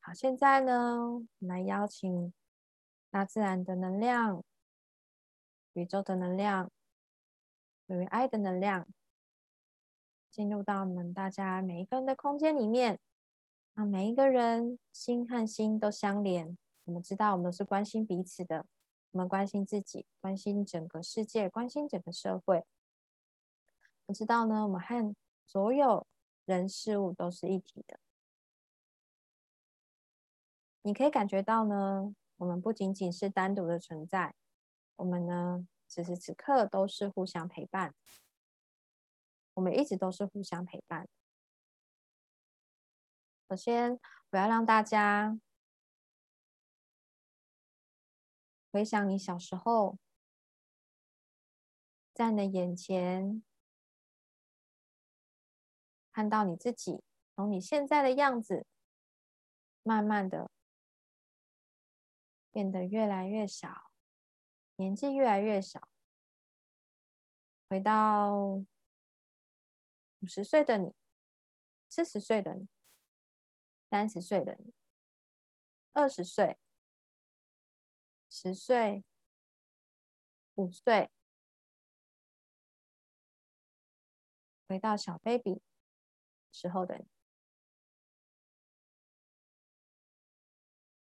[0.00, 2.34] 好，现在呢，我们来邀请
[3.10, 4.44] 大自然的能量、
[5.72, 6.70] 宇宙的能量、
[7.86, 8.86] 属于爱的能量。
[10.38, 13.00] 进入到我们大家每一个人的空间里面，
[13.74, 18.64] 让每一个人心和心都相连，我们知道，我们都是关心彼此的，
[19.10, 22.64] 我们关心自己，关心整个世界，关心整个社会。
[24.06, 25.12] 我知道呢，我们和
[25.44, 26.06] 所有
[26.44, 27.98] 人事物都是一体的。
[30.82, 34.36] 你可以感觉到呢，我们不仅仅是单独的存在，
[34.94, 37.92] 我们呢，此时此刻都是互相陪伴。
[39.58, 41.08] 我们一直都是互相陪伴。
[43.48, 43.98] 首先，
[44.30, 45.36] 我要让大家
[48.70, 49.98] 回想你小时候，
[52.14, 53.42] 在你的眼前。
[56.12, 57.02] 看到你自己
[57.34, 58.64] 从你现在的样子，
[59.82, 60.50] 慢慢的
[62.52, 63.90] 变得越来越小，
[64.76, 65.88] 年纪越来越小，
[67.68, 68.64] 回到
[70.20, 70.94] 五十岁的你，
[71.88, 72.68] 四十岁的你，
[73.90, 74.72] 三十岁的你，
[75.92, 76.58] 二十岁，
[78.28, 79.04] 十岁，
[80.54, 81.10] 五岁，
[84.66, 85.62] 回到小 baby。
[86.50, 87.06] 时候的你。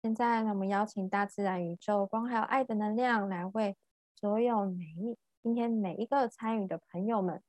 [0.03, 3.75] 现在，呢，我们邀请大自然、宇宙、光还有爱的能量来为
[4.13, 7.41] 所有每一今天每一个参与的朋友们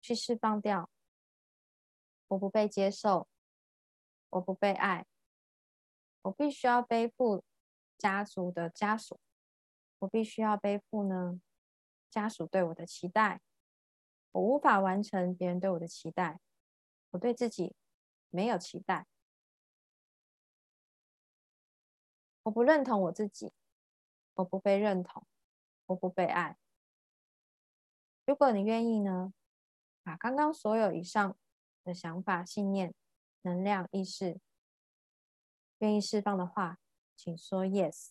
[0.00, 0.90] 去释放掉：
[2.28, 3.28] 我不被接受，
[4.30, 5.06] 我不被爱，
[6.22, 7.44] 我必须要背负
[7.96, 9.18] 家族的枷锁，
[10.00, 11.40] 我必须要背负呢
[12.10, 13.40] 家属对我的期待，
[14.32, 16.40] 我无法完成别人对我的期待。
[17.10, 17.74] 我对自己
[18.28, 19.06] 没有期待，
[22.42, 23.50] 我不认同我自己，
[24.34, 25.26] 我不被认同，
[25.86, 26.58] 我不被爱。
[28.26, 29.32] 如果你愿意呢，
[30.08, 31.36] 把刚刚所有以上
[31.84, 32.94] 的想法、信念、
[33.42, 34.40] 能量、意识，
[35.80, 36.78] 愿意释放的话，
[37.14, 38.08] 请说 yes。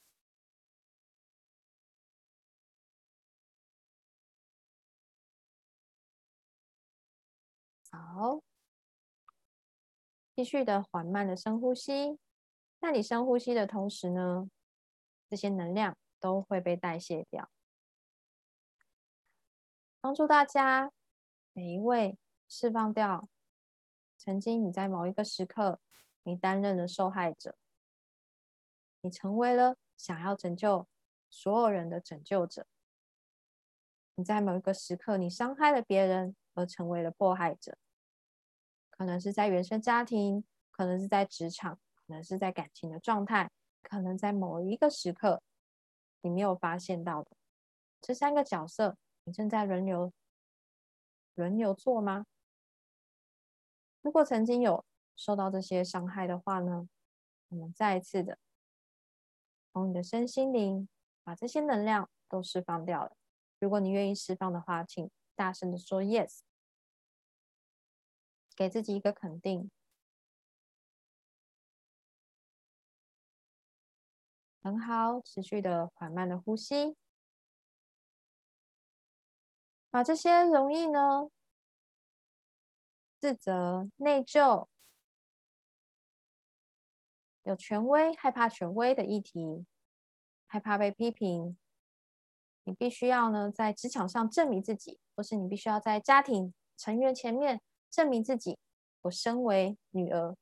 [7.89, 8.43] 好。
[10.35, 12.19] 继续的缓慢的深呼吸，
[12.79, 14.47] 在你深呼吸的同时呢，
[15.27, 17.49] 这些能量都会被代谢掉。
[19.99, 20.91] 帮助大家
[21.57, 23.27] 每一位释放掉
[24.15, 25.79] 曾经你在某一个时刻
[26.21, 27.55] 你担任的受害者，
[29.01, 30.87] 你成为了想要拯救
[31.31, 32.67] 所有人的拯救者。
[34.13, 37.75] 你在某一个时刻你伤害了别人而成为了迫害者。
[38.91, 43.49] 可能是在原生家庭，可能是在职场，可能是在感情的状态，
[43.81, 45.41] 可能在某一个时刻，
[46.21, 47.31] 你没有发现到的
[47.99, 50.13] 这三个角色，你正在轮流
[51.37, 52.25] 轮流做吗？
[54.01, 54.83] 如果曾经有
[55.15, 56.89] 受到这些伤害的话呢？
[57.49, 58.39] 我们再一次的
[59.71, 60.89] 从你的身心灵
[61.23, 63.15] 把这些能量都释放掉了。
[63.59, 66.39] 如果你愿意释放的话，请大声的说 yes。
[68.55, 69.69] 给自己一个肯定，
[74.63, 76.97] 很好，持续的缓慢的呼吸，
[79.89, 81.29] 把这些容易呢
[83.19, 84.67] 自责、内疚、
[87.43, 89.65] 有权威、害怕权威的议题，
[90.45, 91.57] 害怕被批评，
[92.63, 97.61] 你必须要呢在职场上证明自己，或是你必须要在家庭成员前面。
[97.89, 98.59] 证明自己，
[99.03, 100.35] 我身为女儿，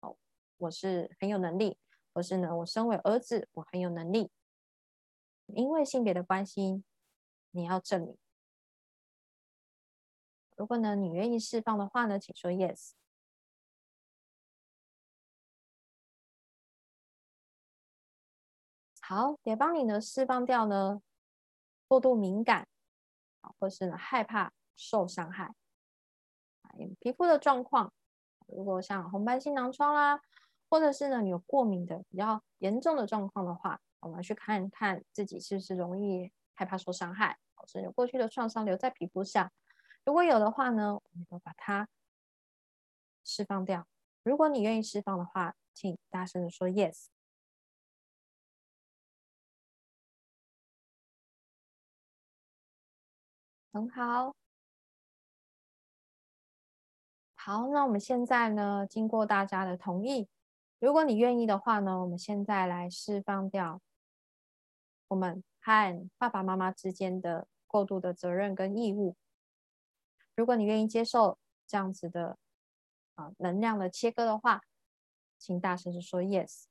[0.00, 0.16] 哦，
[0.56, 1.78] 我是很有能力；
[2.12, 4.30] 或是呢，我身为儿子，我很有能力。
[5.46, 6.82] 因为性别的关系，
[7.52, 8.18] 你要证明。
[10.58, 12.90] 如果呢，你愿意释放的话呢，请说 yes。
[19.00, 21.00] 好，也帮你呢释放掉呢
[21.86, 22.66] 过度敏感，
[23.60, 25.54] 或是呢害怕受伤害。
[26.98, 27.92] 皮肤的状况，
[28.48, 30.20] 如果像红斑性囊疮啦，
[30.68, 39.52] 或者是呢你有过敏的比较严重的状况的话，我们去看一看自己是不是容易害怕受伤害，或是有过去的创伤留在皮肤上。
[40.08, 41.86] 如果有的话呢，我们就把它
[43.22, 43.86] 释放掉。
[44.22, 47.08] 如果你愿意释放的话，请大声的说 yes。
[53.70, 54.34] 很好。
[57.34, 58.86] 好，那我们现在呢？
[58.88, 60.26] 经过大家的同意，
[60.78, 63.82] 如果你愿意的话呢，我们现在来释放掉
[65.08, 69.14] 我们和爸爸妈妈之间的过度的责任跟义务。
[70.38, 71.36] 如果你愿意接受
[71.66, 72.38] 这样子的
[73.16, 74.62] 啊、能量的切割的话，
[75.36, 76.66] 请大声的说 yes。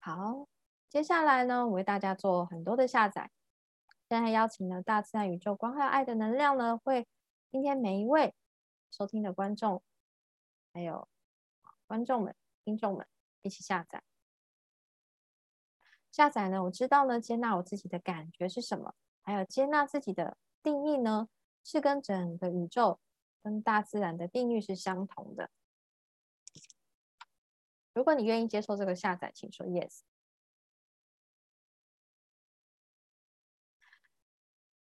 [0.00, 0.48] 好，
[0.88, 3.30] 接下来呢，我为大家做很多的下载。
[4.08, 7.06] 现在邀请了大自然、宇宙、光和爱的能量呢，会
[7.52, 8.34] 今天每一位
[8.90, 9.80] 收听的观众，
[10.72, 11.06] 还有
[11.86, 13.06] 观众们、听众们
[13.42, 14.02] 一起下载。
[16.14, 21.28] 下载呢，我知道呢，接纳我自己的感觉是什么，还有接纳自己的定义呢，
[21.64, 23.00] 是跟整个宇宙、
[23.42, 25.50] 跟大自然的定律是相同的。
[27.92, 30.02] 如果你愿意接受这个下载，请说 yes。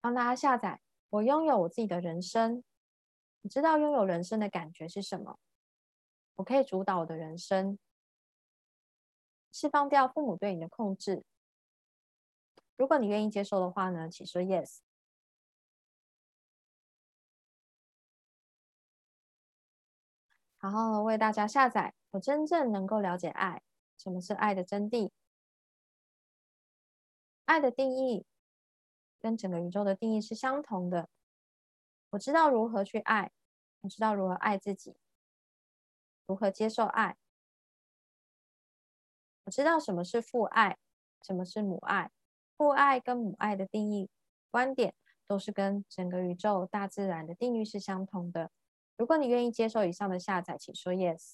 [0.02, 0.82] 帮大家下载。
[1.12, 2.64] 我拥有我自己的人生。
[3.42, 5.38] 你知道拥有人生的感觉是什么？
[6.38, 7.78] 我可以主导我的人生，
[9.52, 11.24] 释放掉父母对你的控制。
[12.76, 14.80] 如果你愿意接受的话呢，请说 yes。
[20.58, 21.94] 好，后为大家下载。
[22.12, 23.62] 我真正能够了解爱，
[23.98, 25.12] 什么是爱的真谛？
[27.46, 28.26] 爱的定义。
[29.22, 31.10] 跟整个宇宙的定义是相同的。
[32.12, 33.32] 我知道如何去爱，
[33.82, 34.96] 我知道如何爱自己，
[36.26, 37.19] 如何接受爱。
[39.50, 40.78] 知道什么是父爱，
[41.22, 42.12] 什么是母爱。
[42.58, 44.10] 父爱跟母爱的定义、
[44.52, 44.94] 观点
[45.26, 48.52] 都是跟整个宇宙、大自然的定义是相同的。
[48.98, 51.34] 如果你愿意接受以上的下载，请说 yes。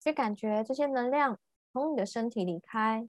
[0.00, 1.38] 去感觉这些能量
[1.72, 3.08] 从你的身体离开。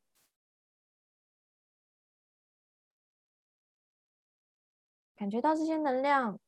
[5.15, 6.39] 感觉到这些能量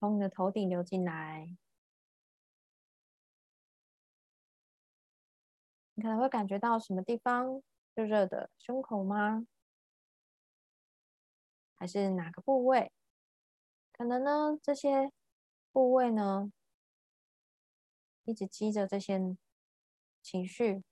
[0.00, 1.56] 从你的头顶流进来，
[5.98, 7.60] 你可能会感觉到什么地方
[7.96, 8.48] 热热的？
[8.56, 9.48] 胸口吗？
[11.74, 12.92] 还是哪个部位？
[13.90, 14.56] 可能呢？
[14.62, 15.10] 这些
[15.72, 16.52] 部位呢，
[18.22, 19.36] 一直积着这些
[20.22, 20.84] 情绪、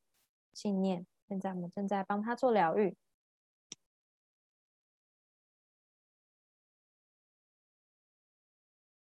[0.52, 1.06] 信念。
[1.28, 2.96] 现在我们正在帮他做疗愈。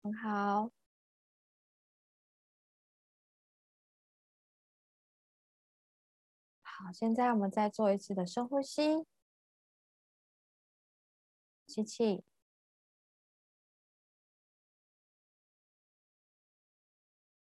[0.03, 0.71] 很好，
[6.85, 9.07] 好，现在我们再做一次的深呼吸，
[11.67, 12.23] 吸气，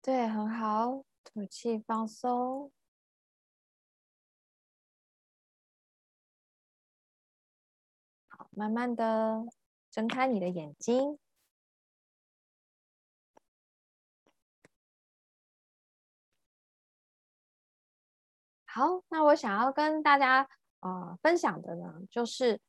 [0.00, 2.70] 对，很好，吐气，放松，
[8.28, 9.44] 好，慢慢的
[9.90, 11.18] 睁开你的眼睛。
[18.76, 20.46] 好，那我想要跟大家
[20.80, 22.60] 呃分享的呢，就是，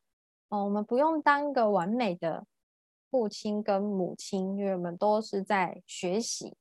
[0.47, 2.45] 哦，我们不用当一个完美的
[3.11, 6.55] 父亲跟母亲，因为我们都是在学习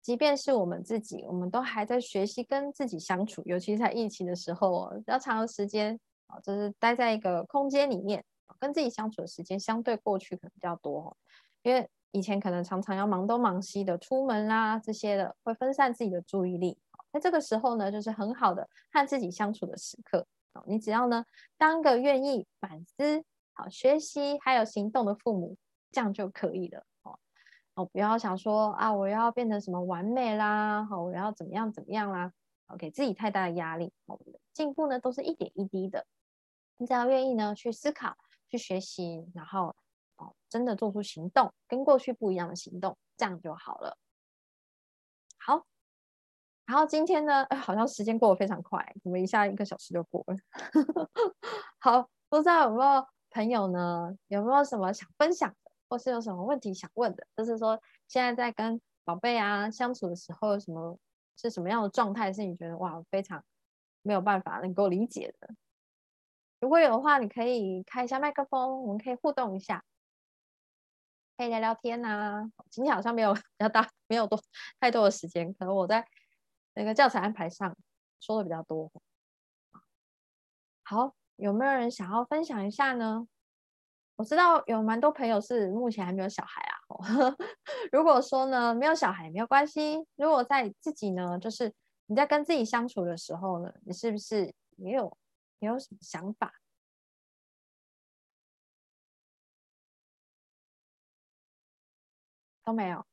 [0.00, 8.24] 即便是我们自己，我们都还在学习跟自己相处，尤其在疫情的时候哦，比较长的时间啊，就是待在一个空间里面，
[8.58, 11.14] 跟自己相处的时间相对过去可能比较多，
[11.60, 16.78] 因为以前可能常常要忙东忙西的，出门啦这些的，会分散自己的注意力。
[17.12, 20.62] 在这个时候呢，就是很好的和自己相处的时刻哦。
[20.66, 21.24] 你只要呢
[21.58, 25.56] 当个愿意反思、好学习还有行动的父母，
[25.90, 27.18] 这样就可以了哦。
[27.74, 32.32] 哦，不要想说啊，我要变成什么完美啦，好，我要怎么样怎么样啦，
[32.78, 33.92] 给自己太大的压力。
[34.06, 36.06] 我哦，进步呢都是一点一滴的。
[36.76, 38.16] 你只要愿意呢去思考、
[38.48, 39.74] 去学习，然后
[40.16, 43.98] 哦真的做出行动，跟过去不一样的行动，这样就好了。
[45.36, 45.66] 好。
[46.70, 50.36] 然后今天呢，好像时间过得非常快，怎么一下一个小时就过了？
[51.80, 54.16] 好，不知道有没有朋友呢？
[54.28, 57.26] 有没有什么想分享的，或是有什么问题想问的？
[57.36, 60.96] 就是说，现在在跟宝贝啊相处的时候，什么
[61.36, 62.32] 是什么样的状态？
[62.32, 63.42] 是你觉得哇，非常
[64.02, 65.52] 没有办法能够理解的？
[66.60, 69.82] 如果有的话，你可以开一下麦克风，我们可以互动一下，
[71.36, 72.48] 可以聊聊天呐。
[72.70, 74.40] 今天好像没有比较大，没有多
[74.78, 76.06] 太多的时间，可能我在。
[76.74, 77.76] 那个教材安排上
[78.20, 78.90] 说的比较多，
[80.84, 83.26] 好，有没有人想要分享一下呢？
[84.16, 86.76] 我知道有蛮多朋友是目前还没有小孩啊。
[87.92, 91.72] 如果说呢没有小孩也没有关系，如果在自己呢，就是
[92.06, 95.16] 你在跟自己相处的时候呢，你是不是也有
[95.60, 96.52] 也有什么想法？
[102.66, 103.04] 都没有。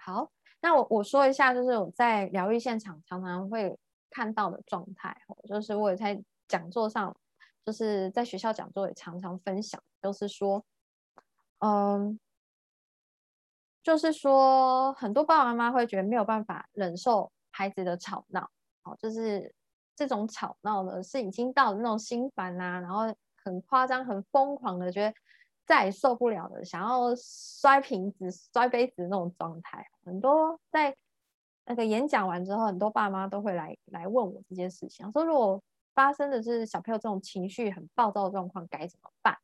[0.00, 0.30] 好。
[0.66, 3.78] 那我我说一下，就是我在疗愈现场常常会
[4.10, 5.16] 看到的状态，
[5.48, 7.16] 就是我也在讲座上，
[7.64, 10.64] 就是在学校讲座也常常分享，就是说，
[11.60, 12.18] 嗯，
[13.80, 18.50] 就是说很多爸爸妈妈会觉得没有办法忍受孩子的吵闹，
[18.82, 19.54] 哦，就是
[19.94, 23.02] 这种吵闹呢，是已经到了那种心烦呐，然后
[23.44, 25.14] 很夸张、很疯狂的，觉得
[25.66, 29.86] 再也受不了的，想要摔瓶子、摔杯子那种状态。
[30.04, 30.96] 很多在
[31.64, 35.62] 那个演讲完之后，很多爸妈都会来来问我这件事情，说如果
[35.94, 39.36] 发生的是小朋友这种情绪很暴躁的状况，该怎么办？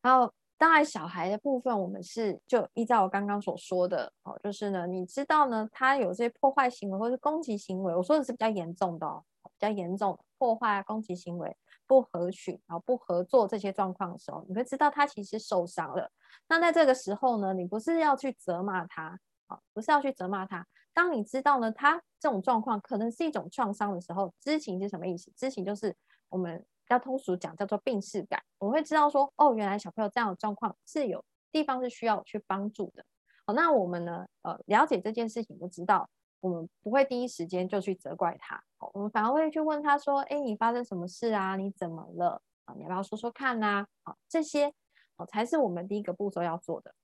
[0.00, 0.32] 然后。
[0.60, 11.56] 当然，小孩的部分，我们是就依照我刚刚所说的哦，就是呢，你知道呢，他有些破坏行为或是攻击行为，我说的是比较严重的哦，比较严重破坏、攻击行为、
[11.90, 16.08] 不合群，然后不合作这些状况的时候，你会知道他其实受伤了。
[16.48, 19.18] 那在这个时候呢，你不是要去责骂他
[19.48, 20.64] 啊，不是要去责骂他。
[20.94, 25.32] 当你知道呢，他这种状况可能是一种创伤的时候，知情是什么意思？
[25.34, 25.96] 知情就是
[26.28, 26.64] 我们。
[26.90, 33.04] 要通俗讲叫做病视感，我会知道说，哦，原来小朋友这样的状况是有地方是需要去帮助的。
[33.46, 36.10] 好，那我们呢，呃，了解这件事情就知道，
[36.40, 38.62] 我们不会第一时间就去责怪他，
[38.92, 41.56] 我们反而会去问他说，哎，你发生什么事啊？
[41.56, 42.42] 你怎么了？
[42.64, 43.86] 啊，你要不要说说看呐？
[44.02, 44.72] 好，这些
[45.16, 46.94] 哦才是我们第一个步骤要做的。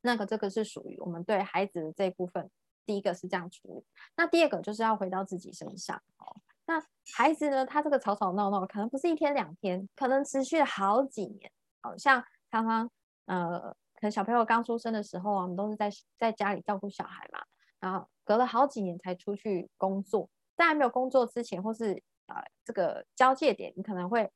[0.00, 2.50] 那个这个是属于我们对孩子的这一部分，
[2.84, 3.84] 第一个是这样处理。
[4.16, 6.40] 那第二个就是要回到自己身上，哦。
[6.64, 6.80] 那
[7.12, 7.66] 孩子呢？
[7.66, 11.50] 他这个吵吵闹闹，可能不是一天两天，可能持续了好几年。
[11.80, 12.88] 好像常常
[13.26, 13.58] 呃，
[13.94, 17.40] 可能小朋友刚出生的时候啊，我们都是在在家里照顾小孩嘛，
[17.80, 20.28] 然后隔了好几年才出去工作。
[20.56, 24.30] 在还没有工作之前，或是呃这个交界点，你可能会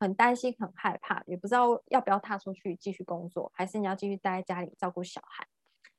[0.00, 5.46] 很担心、很害怕，也不知道要不要踏出去继续工作，还是你要继续待在家里照顾小孩。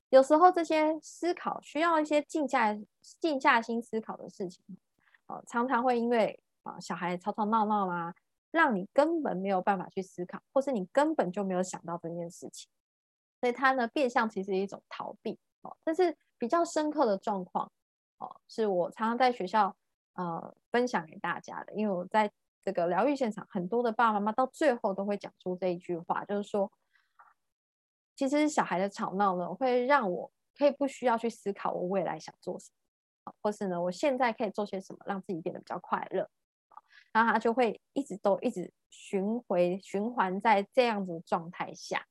[0.10, 2.78] 有时候这些思考需要一些静下
[3.20, 4.64] 静下心思考的事情。
[5.28, 8.14] 哦，常常会因为啊小孩吵吵闹闹啦，
[8.52, 12.70] 让你根本没有办法去思考，或是你根本就没有想到这件事情，
[13.40, 17.72] 所以他呢变相其实一种逃避哦，这是比较深刻的状况
[18.18, 19.74] 哦，是我常常在学校
[20.16, 22.30] 呃分享给大家的，因为我在
[22.66, 26.70] 这个疗愈现场，很多的爸爸妈妈到最后都会讲出这一句话，就是说，
[28.14, 32.72] 其实小孩的吵闹呢，会让我可以不需要去思考我未来想做什
[33.24, 33.34] 么。
[33.42, 36.30] 或是呢，我现在可以做些什么让自己变得比较快乐？
[37.14, 42.06] 然后他就会一直都一直循回循环在这样子的状态下。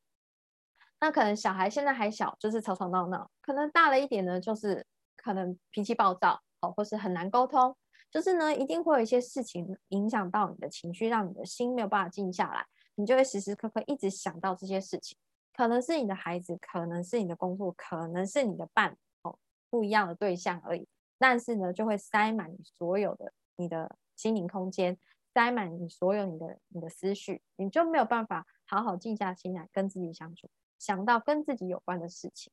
[1.02, 4.86] 那可能小孩现在还小，就是吵吵闹闹；可能大了一点呢，就是
[5.16, 7.76] 可能脾气暴躁，哦，或是很难沟通。
[8.08, 15.18] 就是呢，一定会有一些事情影响到你的情绪，让你的心没有办法静下来，你就会时时刻刻一直想到这些事情。
[15.52, 19.36] 可能是你的孩子，可能是你的工作，可能是你的伴哦，
[19.68, 20.86] 不一样的对象而已。
[21.18, 24.96] 但是呢，就会塞满你所有的你的心灵空间，
[25.34, 30.48] 塞满你所有你的你的思绪，你就没有办法好好静下心来跟自己相处，
[30.82, 32.52] 想到跟自己有关的事情，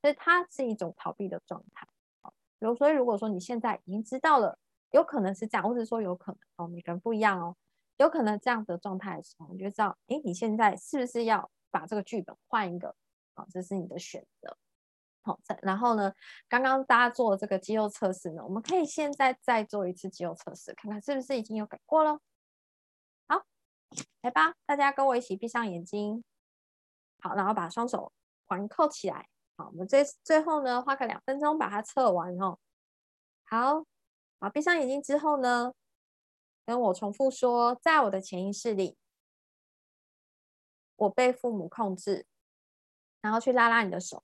[0.00, 1.88] 所以它是一种逃避的状态。
[2.60, 4.56] 如所以如果说你现在已经知道了，
[4.92, 7.56] 有可能是这样，或者说有可能哦，每个人不一样哦，
[7.96, 12.94] 有可能这样的状态的时候，你就知道，哎，你现在是不是要把这个剧本换一个？
[13.34, 14.56] 啊，这是你的选择。
[15.22, 16.14] 好，然后呢，
[16.48, 22.20] 刚刚大家做这个肌肉测试呢，我们可以现在再做一次肌肉测试，看看是不是已经有改过了。
[23.26, 23.42] 好，
[24.22, 26.22] 来吧，大家跟我一起闭上眼睛。
[27.20, 28.12] 好，然后把双手
[28.46, 29.28] 环扣起来。
[29.56, 32.58] 好，我们最最后呢，花个两分钟把它测完哦。
[33.44, 33.84] 好，
[34.38, 35.74] 好，闭上眼睛之后呢，
[36.64, 38.96] 跟我重复说，在我的潜意识里，
[40.96, 42.26] 我被父母控制，
[43.20, 44.22] 然后去拉拉你的手。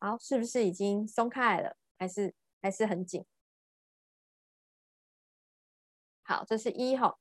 [0.00, 1.76] 好，是不是已经松开了？
[1.96, 3.24] 还是还是很紧？
[6.24, 7.20] 好，这是一号。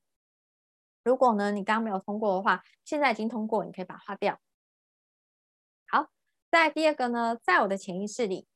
[1.03, 4.39] 如果呢，你刚刚没有通过的话，现在已经通过，你可以把它划掉。
[5.87, 6.07] 好，
[6.49, 8.47] 在第二个呢，在我的潜意识里，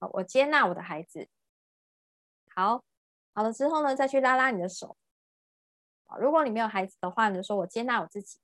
[0.00, 1.28] 好，我接纳我的孩子。
[2.54, 2.84] 好，
[3.32, 4.96] 好了之后呢，再去拉拉你的手。
[6.20, 8.38] 如果你没有孩子的话，你就说我接纳我自己。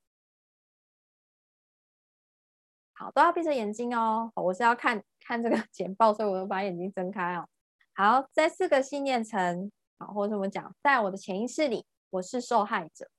[2.94, 4.32] 好，都要闭着眼睛哦。
[4.34, 7.46] 我是要看看这个 简报，所以我要把眼睛睁开哦。
[7.94, 13.10] 好，在四个信念层，好，或者我们讲，在我的潜意识里，我是受害者。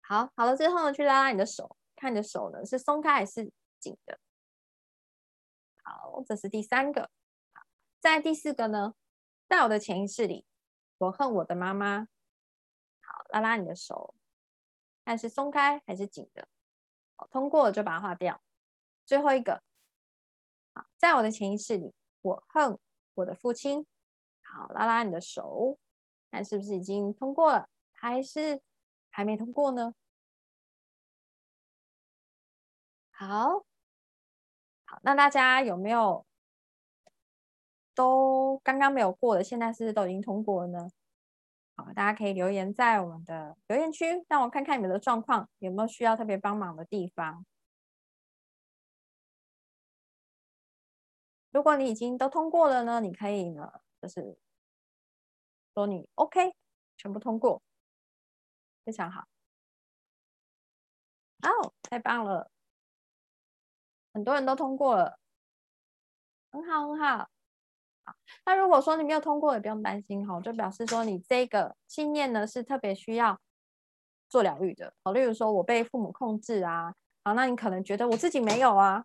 [0.00, 4.20] 好，好了之后呢，去拉拉你的手，看你的手呢是松开还是紧的。
[5.82, 7.10] 好，这是第三个。
[8.00, 8.94] 在第四个呢，
[9.48, 10.46] 在我的潜意识里，
[10.98, 12.06] 我恨我的妈妈。
[13.00, 14.14] 好，拉拉你的手，
[15.04, 16.48] 看是松开还是紧的。
[17.16, 18.40] 好通过就把它划掉。
[19.04, 19.62] 最后一个，
[20.72, 22.78] 好，在我的潜意识里，我恨
[23.14, 23.86] 我的父亲。
[24.56, 25.78] 好，拉拉你的手，
[26.30, 28.62] 看是不是已经通过了，还是
[29.10, 29.92] 还没通过呢？
[33.10, 33.66] 好，
[34.86, 36.24] 好，那大家有没有
[37.94, 40.88] 都刚刚没有过的，现在是不是都已经通过了呢？
[41.74, 47.44] 好，大家可以留言在我们的留言区，让我看看你们的状况有没有需要特别帮忙的地方。
[51.50, 54.38] 如果你已经都通过了呢，你可以呢，就是
[55.76, 56.54] 说你 OK，
[56.96, 57.60] 全部通过，
[58.82, 59.26] 非常好。
[61.42, 62.50] 哦，太棒了，
[64.14, 65.18] 很多人都通过了，
[66.50, 67.28] 很好很好。
[68.46, 73.38] 那如果说你没有通过，也不用担心哈，就表示说你这个信念呢是特别需要
[74.30, 74.94] 做疗愈的。
[75.04, 79.04] 好，例如说我被父母控制啊，好，那你可能觉得我自己没有啊，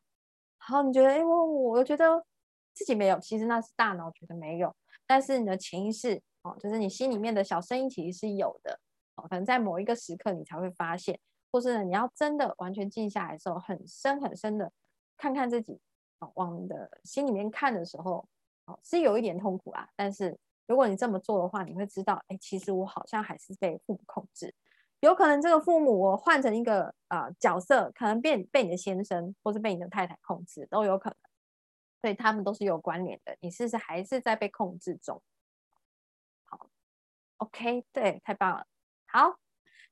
[0.57, 2.25] 好，你觉得哎我我觉得。
[2.73, 4.73] 自己没有，其实那是大脑觉得没有，
[5.05, 8.79] 但是你的潜意识哦，就是你心里面的小声音其实是有的
[9.15, 11.19] 哦，可能在某一个时刻你才会发现，
[11.51, 14.71] 或是你要真的完全静下来的时候，很深很深的
[15.17, 15.79] 看看自己
[16.19, 18.27] 哦，往你的心里面看的时候
[18.65, 20.37] 哦，是有一点痛苦啊，但是
[20.67, 24.53] 如果你这么做的话，你会知道，哎，其实我好像还是被父母控制，
[25.01, 31.17] 有可能这个父母我换成一个啊角色，可能变被你的先生或是被你的太太控制都有可能。
[32.01, 35.21] 所以他们都是有关联的，你是不是还是在被控制中？
[37.41, 38.65] ，OK，对，太棒了。
[39.07, 39.35] 好，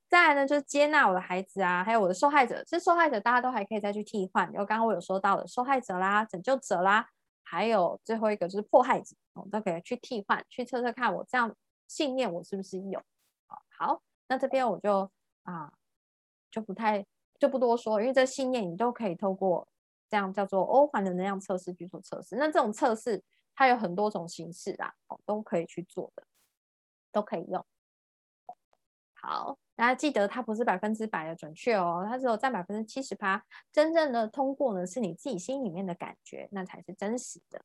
[0.08, 2.64] 再来呢，就是接纳我的孩子啊，还有我的受害者。
[2.64, 4.44] 是受害者，大家都还可以再去替换。
[4.52, 7.08] 然后刚刚我有说到的受害者啦、拯救者啦，
[7.42, 11.54] 还有最后一个就是迫害者，我都可以去替换，去测测看我这样
[11.88, 13.02] 信念我是不是有。
[13.76, 15.10] 好，那这边我就
[15.42, 15.72] 啊
[16.50, 17.04] 就不太
[17.38, 19.66] 就不多说，因为这信念你都可以透过。
[20.08, 22.34] 这样叫做欧环的能量测试去做测试。
[22.34, 23.22] 那这种测试
[23.54, 26.24] 它有很多种形式啦，哦，都可以去做的，
[27.12, 27.64] 都可以用。
[29.14, 33.44] 好，大家记得它不是百分之百的准确哦，它只有占百分之七十八。
[33.70, 37.62] 真正的通过呢，是你自己心里面的感觉，那才是真实的。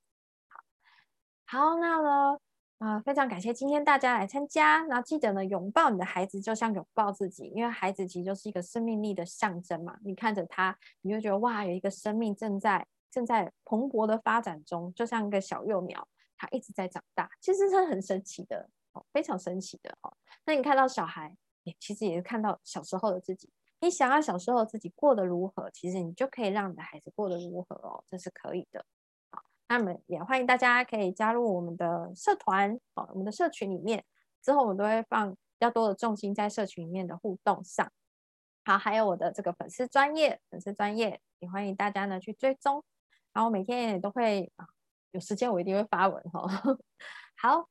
[0.47, 2.39] 好，好，那呢？
[2.79, 4.81] 啊，非常感谢今天大家来参加。
[4.89, 9.97] 那记得呢，拥抱你的孩子就像拥抱自己，因为孩子其实就是一个生命力的象征嘛。
[10.03, 17.29] 你看着他，你就觉得哇，有一个生命正在正在蓬勃的发展中，就像一个小幼苗，它一直在长大。
[17.39, 20.11] 其实是很神奇的哦，非常神奇的哦。
[20.45, 23.49] 那你看到小孩，也其实也是看到小时候的自己。
[23.81, 28.83] 你想要小时候自己过得如何，其实你就可以让你的孩子过得如何哦，这是可以的。
[29.29, 34.03] 好那么也欢迎大家可以加入我们的社团哦，我们的社群里面，
[34.41, 37.91] 之后我们都会放比较多的重心在社群里面的互动上。
[38.63, 42.83] 好，还有我的这个粉丝专业，粉丝专业也欢迎大家呢去追踪。
[43.33, 44.51] 然后每天也都会，
[45.11, 46.47] 有时间我一定会发文哈。
[47.37, 47.69] 好，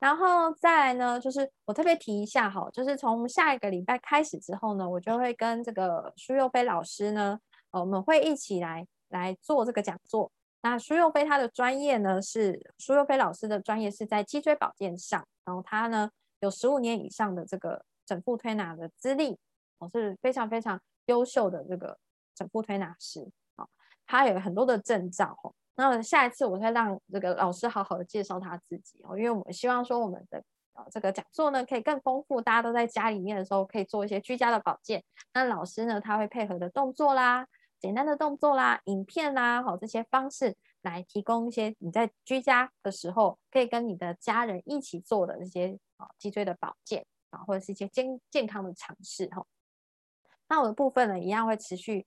[0.00, 7.38] 然后再来呢，就是我特别提一下哈，就是从下一个礼拜开始之后呢，我就会跟这个苏佑飞老师呢，
[7.70, 10.32] 呃，我们会一起来来做这个讲座。
[10.62, 19.38] 那苏佑飞他的专业呢是苏佑飞老师的专业是在脊椎保健上，然后他呢有十五年以上的这个整复推拿的资历，
[19.78, 21.98] 哦是非常非常优秀的这个
[22.34, 23.68] 整复推拿师，好，
[24.06, 25.36] 他有很多的证照
[25.88, 35.02] 那下一次我会让这个老师好好的介绍他自己哦，因为我们希望说我们的呃这个讲座呢可以更丰富，大家都在家里面的时候可以做一些居家的保健，
[35.32, 37.46] 那老师呢他会配合的动作啦。
[37.78, 49.46] 简单的动作啦、影片啦，好这些方式来提供一些你在居家的时候可以跟你的家人一起做的这些啊脊椎的保健啊，或者是一些健健康的尝试哈。
[50.46, 52.06] 那我的部分呢，一样会持续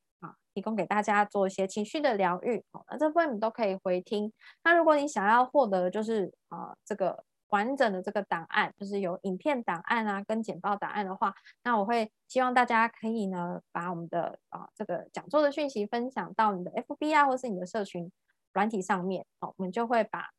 [0.53, 4.31] 提供给大家做一些情绪的疗愈，好，那这部分你都可以回听。
[4.63, 7.23] 那如果你想要获得就是啊这个。
[7.49, 18.11] 完整的这个档案，就是有影片档案啊，跟简报档案的话，那我会希望大家可以呢，把我们的啊这个讲座的讯息分享到你的 FB 啊，或是你的社群
[18.53, 20.31] 软体上面，好，我们就会把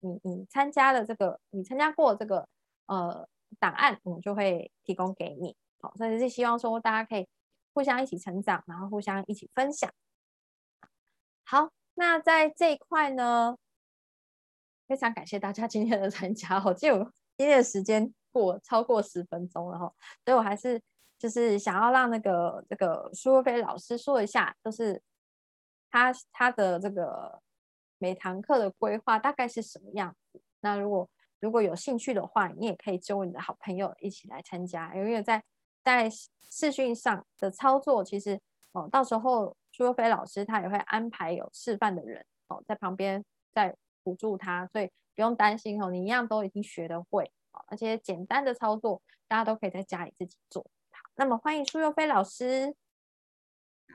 [0.00, 2.48] 你你参加的这个，你参加过这个
[2.86, 3.28] 呃
[3.60, 7.28] 档案，我们就会提供给你，好，所以是希望说大家可以
[7.76, 9.92] 互相一起成长，然后互相一起分享。
[11.44, 13.58] 好，那在这一块呢？
[14.88, 17.04] 非常感谢大家今天的参加哦，就
[17.36, 19.92] 今天的时间过超过十分钟了哈，
[20.24, 20.80] 所以我还是
[21.18, 25.02] 就是想要让那个这个苏若飞老师说一下，就是
[25.90, 27.42] 他他的这个
[27.98, 30.40] 每堂课的规划大概是什么样子。
[30.60, 35.44] 那如果如果有兴趣的话，你也可以揪你的好朋友一起来参加，因为在
[35.86, 36.10] 在
[36.50, 38.38] 视讯上的操作，其实
[38.72, 43.74] 哦，到时候苏若飞老师他也会安排有示范的人哦在旁边在。
[44.06, 44.86] 辅助他，所以
[45.16, 47.28] 不用担心哦，你一样都已经学得会
[47.66, 50.62] 而且简单的操作大家都可以在家里自己做。
[50.92, 52.76] 好，那么欢迎苏佑飞老师。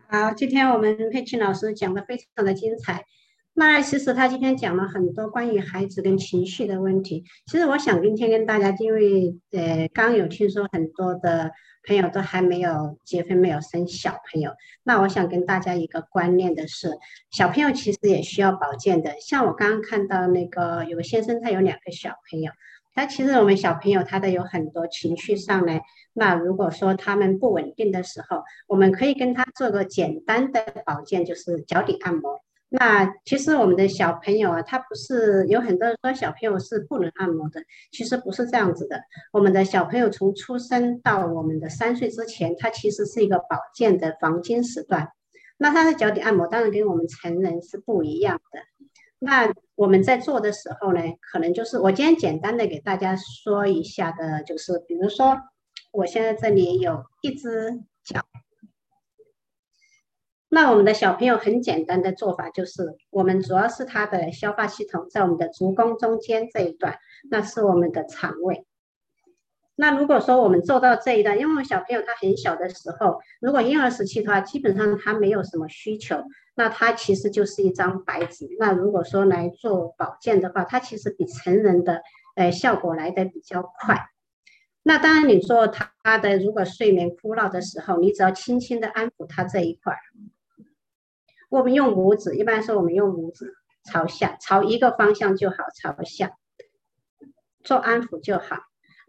[0.09, 3.05] 好，今天我们佩琴老师讲的非常的精彩。
[3.53, 7.25] 那其实他今天讲了很多关于孩子跟情绪的问题。
[7.47, 11.51] 其实我想今天跟大家，因为呃刚有听说很多的
[11.85, 14.51] 朋友都还没有结婚，没有生小朋友。
[14.83, 16.97] 那我想跟大家一个观念的是，
[17.29, 19.15] 小朋友其实也需要保健的。
[19.19, 22.51] 像我刚刚看到那个有个先生，他有两个小朋友，
[22.95, 25.79] 他其实我们小朋友他的有很多情绪上呢。
[26.13, 32.39] 那如果说他们不稳定的时候，我们可以跟他做个简单的保健，就是脚底按摩。
[32.73, 37.61] 那其实我们的小朋友啊，他不是有很多人说小朋友是不能按摩的，
[37.91, 38.97] 其实不是这样子的。
[39.33, 45.09] 我们的小朋友从出生到我们的三岁之前，他其实是一个保健的黄金时段。
[45.57, 48.59] 那他的脚底按摩当然跟我们成人是不一样的。
[49.19, 55.37] 那我们在做的时候呢，可能就是我今天简单的给大家说一下的，就是比如说
[55.91, 58.21] 我现在这里有一只脚。
[60.53, 66.97] 那我们的小朋友很简单的做法就是，我们主要是他的消化系统在我们的足弓中间这一段，
[67.29, 68.65] 那是我们的肠胃。
[69.75, 76.21] 那如果说我们做到这一段，因为小朋友他很小的时候，如果婴儿时期的话，基本上他没有什么需求，
[76.55, 78.49] 那他其实就是一张白纸。
[78.59, 82.01] 那如果说来做保健的话，他其实比成人的
[82.35, 84.09] 呃效果来的比较快。
[84.83, 89.99] 那当然你说他的如果睡眠枯燥的时候，你只要轻轻的安抚他这一块儿。
[91.51, 93.53] 我们用拇指，一般说我们用拇指
[93.83, 96.31] 朝下，朝一个方向就好，朝下
[97.61, 98.55] 做安抚就好。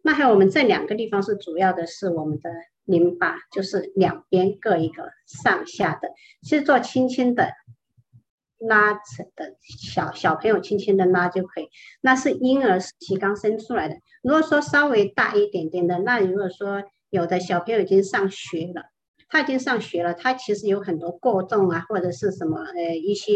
[0.02, 2.50] 那还有我们这两个地方是主要的是我们的
[2.84, 6.08] 淋巴，就是两边各一个，上下的，
[6.42, 7.52] 其实做轻轻的
[8.58, 11.68] 拉扯的小小朋友轻轻的拉就可以。
[12.00, 13.94] 那是婴儿时期刚生出来的。
[14.20, 18.86] 如果说稍微大一点点的，那如果说有的小朋友已经上学了。
[19.32, 23.32] 他已经上学了，他其实有很多过动啊，或者是什么呃一些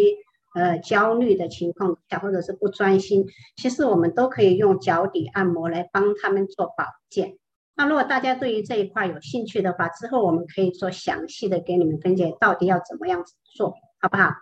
[0.55, 3.24] 呃焦虑的情况下，或者是不专心，
[3.56, 7.39] 其实我们都可以用脚底按摩来帮他们做保健。
[7.77, 14.35] 那如果大家对于这一块有兴趣的话，之后我们可以做详细的给你们分解到底要怎么样子做好不好？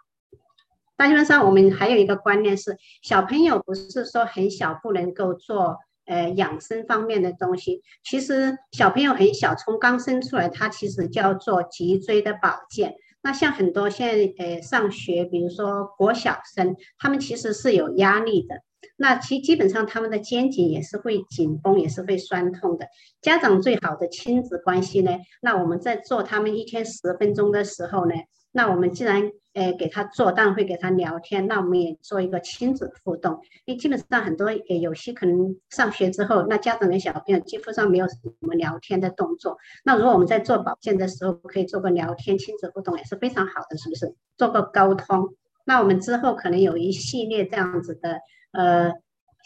[0.97, 5.79] 大基本上我们还有一个观念是，小朋友不是说很小不能够做。
[6.07, 12.95] 呃，养生方面的东西，其实小朋友很小，从刚生出来，他其实叫做脊椎的保健。
[13.23, 18.57] 那像很多现在呃上学，比如说国小生，他们其实是有压力的。
[18.97, 22.87] 那其基本上他们的肩颈也是会紧绷，也是会酸痛的。
[23.23, 28.15] 家长最好的亲子关系呢，那我们在做他们一天十分钟的时候呢，
[28.57, 31.49] 那我们既然呃，给他做，当然会给他聊天。
[31.49, 39.59] 那我们也做一个亲子互动，因为基本上很多呃，有些可能上学之后，那家长跟小朋友几乎上没有什么聊天的动作。
[39.85, 44.15] 那如果我们在做保健的时候，可以做个聊天亲子互动，也是非常好的，是不是？
[44.37, 45.35] 做个沟通。
[45.65, 48.21] 那我们之后可能有一系列这样子的
[48.53, 48.93] 呃，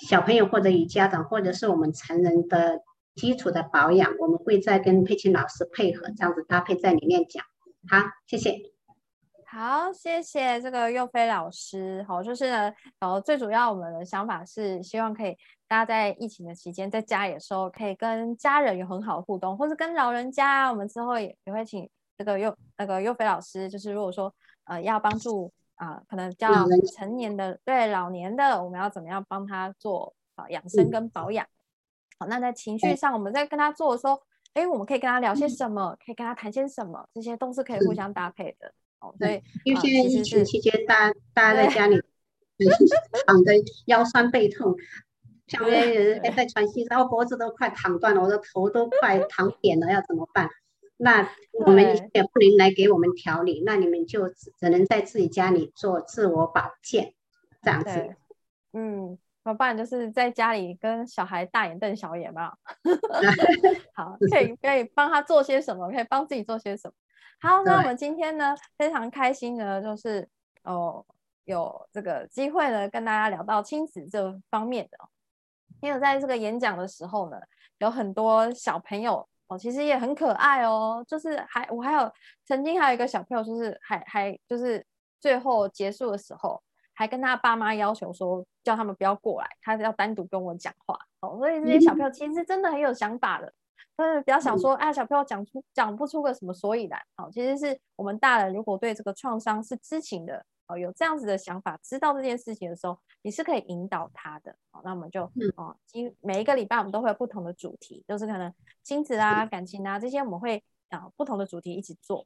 [0.06, 2.80] 小朋友或者与家长，或者是我们成人的
[3.14, 7.44] 基础的保养，我们会再跟佩琴老师配合，这样子搭配在里面讲。
[7.88, 8.77] 好，谢谢。
[9.50, 12.04] 好，谢谢这个佑飞老师。
[12.06, 12.70] 好，就是呢，
[13.00, 15.34] 然后最主要我们的想法是希望可以
[15.66, 21.88] 大家在疫情的期间在家里的时候，可以跟家人有很好的互动，或者跟老人家，我们之后也也会请
[22.18, 24.30] 这个佑那个佑飞老师，就是如果说
[24.64, 26.52] 呃要帮助啊，可能叫
[26.94, 31.46] 成年的对老年的，我们要怎么样帮他做啊养生跟保养？
[32.18, 34.20] 好，那在情绪上，我们在跟他做的时候，
[34.52, 35.96] 哎，我们可以跟他聊些什么？
[36.04, 37.08] 可以跟他谈些什么？
[37.14, 38.70] 这些都是可以互相搭配的。
[39.00, 42.00] 哦，对，因为现在疫情期间，大家大家在家里
[43.26, 43.52] 躺 的
[43.86, 44.74] 腰酸背痛，
[45.46, 50.48] 像有些人还在喘息，然后脖子都快躺断了，我的头都快 躺扁了，要怎么办？
[50.96, 57.14] 那我们也不能来给我们调理，那你们就只能在自己家里做自我保健，
[57.62, 58.16] 这样子。
[58.72, 62.52] 嗯，要不然就是在家里跟小孩大眼瞪小眼嘛。
[63.94, 65.88] 好，可以可以帮他做些什么？
[65.92, 66.94] 可以帮自己做些什么？
[67.40, 70.28] 好，那我们今天呢非常开心的，就是
[70.64, 71.04] 哦
[71.44, 74.98] 有这个机会呢跟大家聊到亲子这方面的。
[75.80, 77.38] 因为在这个演讲的时候呢，
[77.78, 81.04] 有很多小朋友哦，其实也很可爱哦。
[81.06, 82.12] 就是还我还有
[82.44, 84.84] 曾经还有一个小朋友，就是还还就是
[85.20, 86.60] 最后结束的时候，
[86.92, 91.38] 还跟他爸妈要求说，叫他们不要过来，他要单独跟我讲话哦。
[91.38, 93.52] 所以这些小朋友 其实真的很有想法的。
[93.98, 105.24] 就是比较想说，哎，小朋友讲出讲不出个什么所以然，好，其实是我们大人如果对这个创伤是知情的，哦，有这样子的想法，知道这件事情的时候，你是可以引导他的，好，那我们就，
[105.56, 108.54] 哦，今每一个礼拜我们都会有不同的主题，就是可能
[108.84, 112.24] 亲子啊、感情啊这些，我们会啊不同的主题一起做。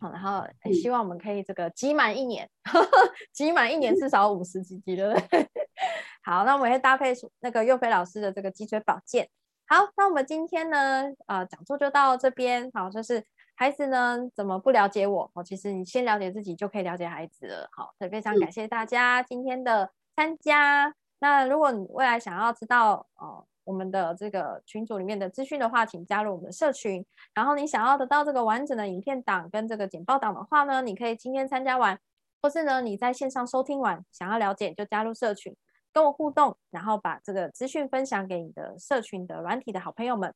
[0.00, 2.50] 好，然后希望我们可以这个集满一年，
[3.32, 5.48] 集满一年至少五十几集，对不对？
[6.24, 9.28] 好，那我们会搭配那个佑飞老师的这个脊椎保健。
[9.68, 12.70] 好，那我们今天呢，呃，讲座就到这边。
[12.72, 13.24] 好，就是
[13.56, 15.28] 孩子呢怎么不了解我？
[15.34, 17.68] 哦，其实你先了解自己就可以了解孩子了。
[17.72, 20.94] 好，所以非常感谢大家今天的参加。
[21.18, 27.04] 那如果你未来想要知道哦我们的这个群组里面的资讯的话，请加入我们的社群。
[27.34, 31.98] 然后你想要得到这个完整的影片档跟这个简报档的话呢，你可以今天参加完，
[32.40, 35.56] 或是呢你在线上收听完，想要了解就加入社群。
[35.96, 40.34] 跟我互动，然后把这个资讯分享给你的社群的软体的好朋友们，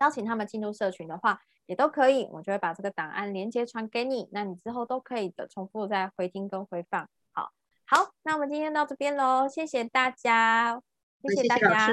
[0.00, 7.08] 邀请他们进入社群的话，也都可以，我就会把这个档案连接传给你，那你之后都可以的重复再回听跟回放。
[7.30, 7.52] 好，
[7.86, 10.82] 好，那我们今天到这边喽，谢谢大家，
[11.22, 11.86] 谢谢大家，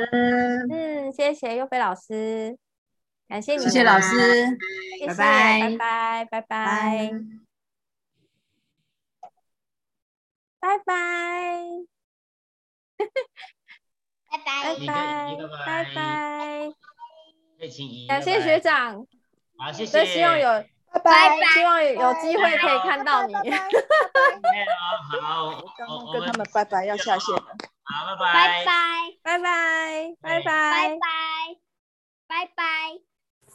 [0.71, 2.57] 嗯，谢谢优菲老师，
[3.27, 4.57] 感谢你，谢谢老师，
[5.05, 7.11] 拜拜，拜拜，拜拜，
[10.59, 11.96] 拜拜。
[14.29, 14.75] 拜拜。
[14.75, 15.37] 拜拜。
[15.65, 16.71] 拜拜，
[17.59, 19.05] 谢谢感谢学长，
[19.57, 20.63] 好谢谢，希望有
[20.93, 23.33] 拜拜，希望有机会可以看到你。
[23.33, 23.39] 好，
[25.77, 27.41] 刚刚跟他们拜拜要下线了，
[27.83, 28.65] 好，拜拜。
[29.23, 30.15] 拜拜。
[30.21, 30.41] 拜拜。
[30.41, 30.97] 拜拜。
[32.27, 32.61] 拜拜。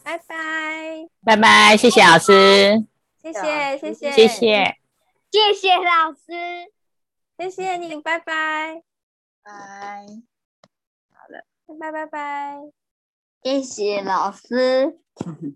[0.04, 1.36] 拜拜。
[1.36, 2.84] 拜，谢谢老师，
[3.22, 4.10] 谢谢谢谢。
[4.12, 4.78] 谢谢。
[5.30, 6.72] 谢谢老师，
[7.38, 8.82] 谢谢你，拜拜。
[9.42, 10.06] 拜，
[11.10, 12.60] 好了，拜拜拜拜，
[13.42, 14.98] 谢谢老师。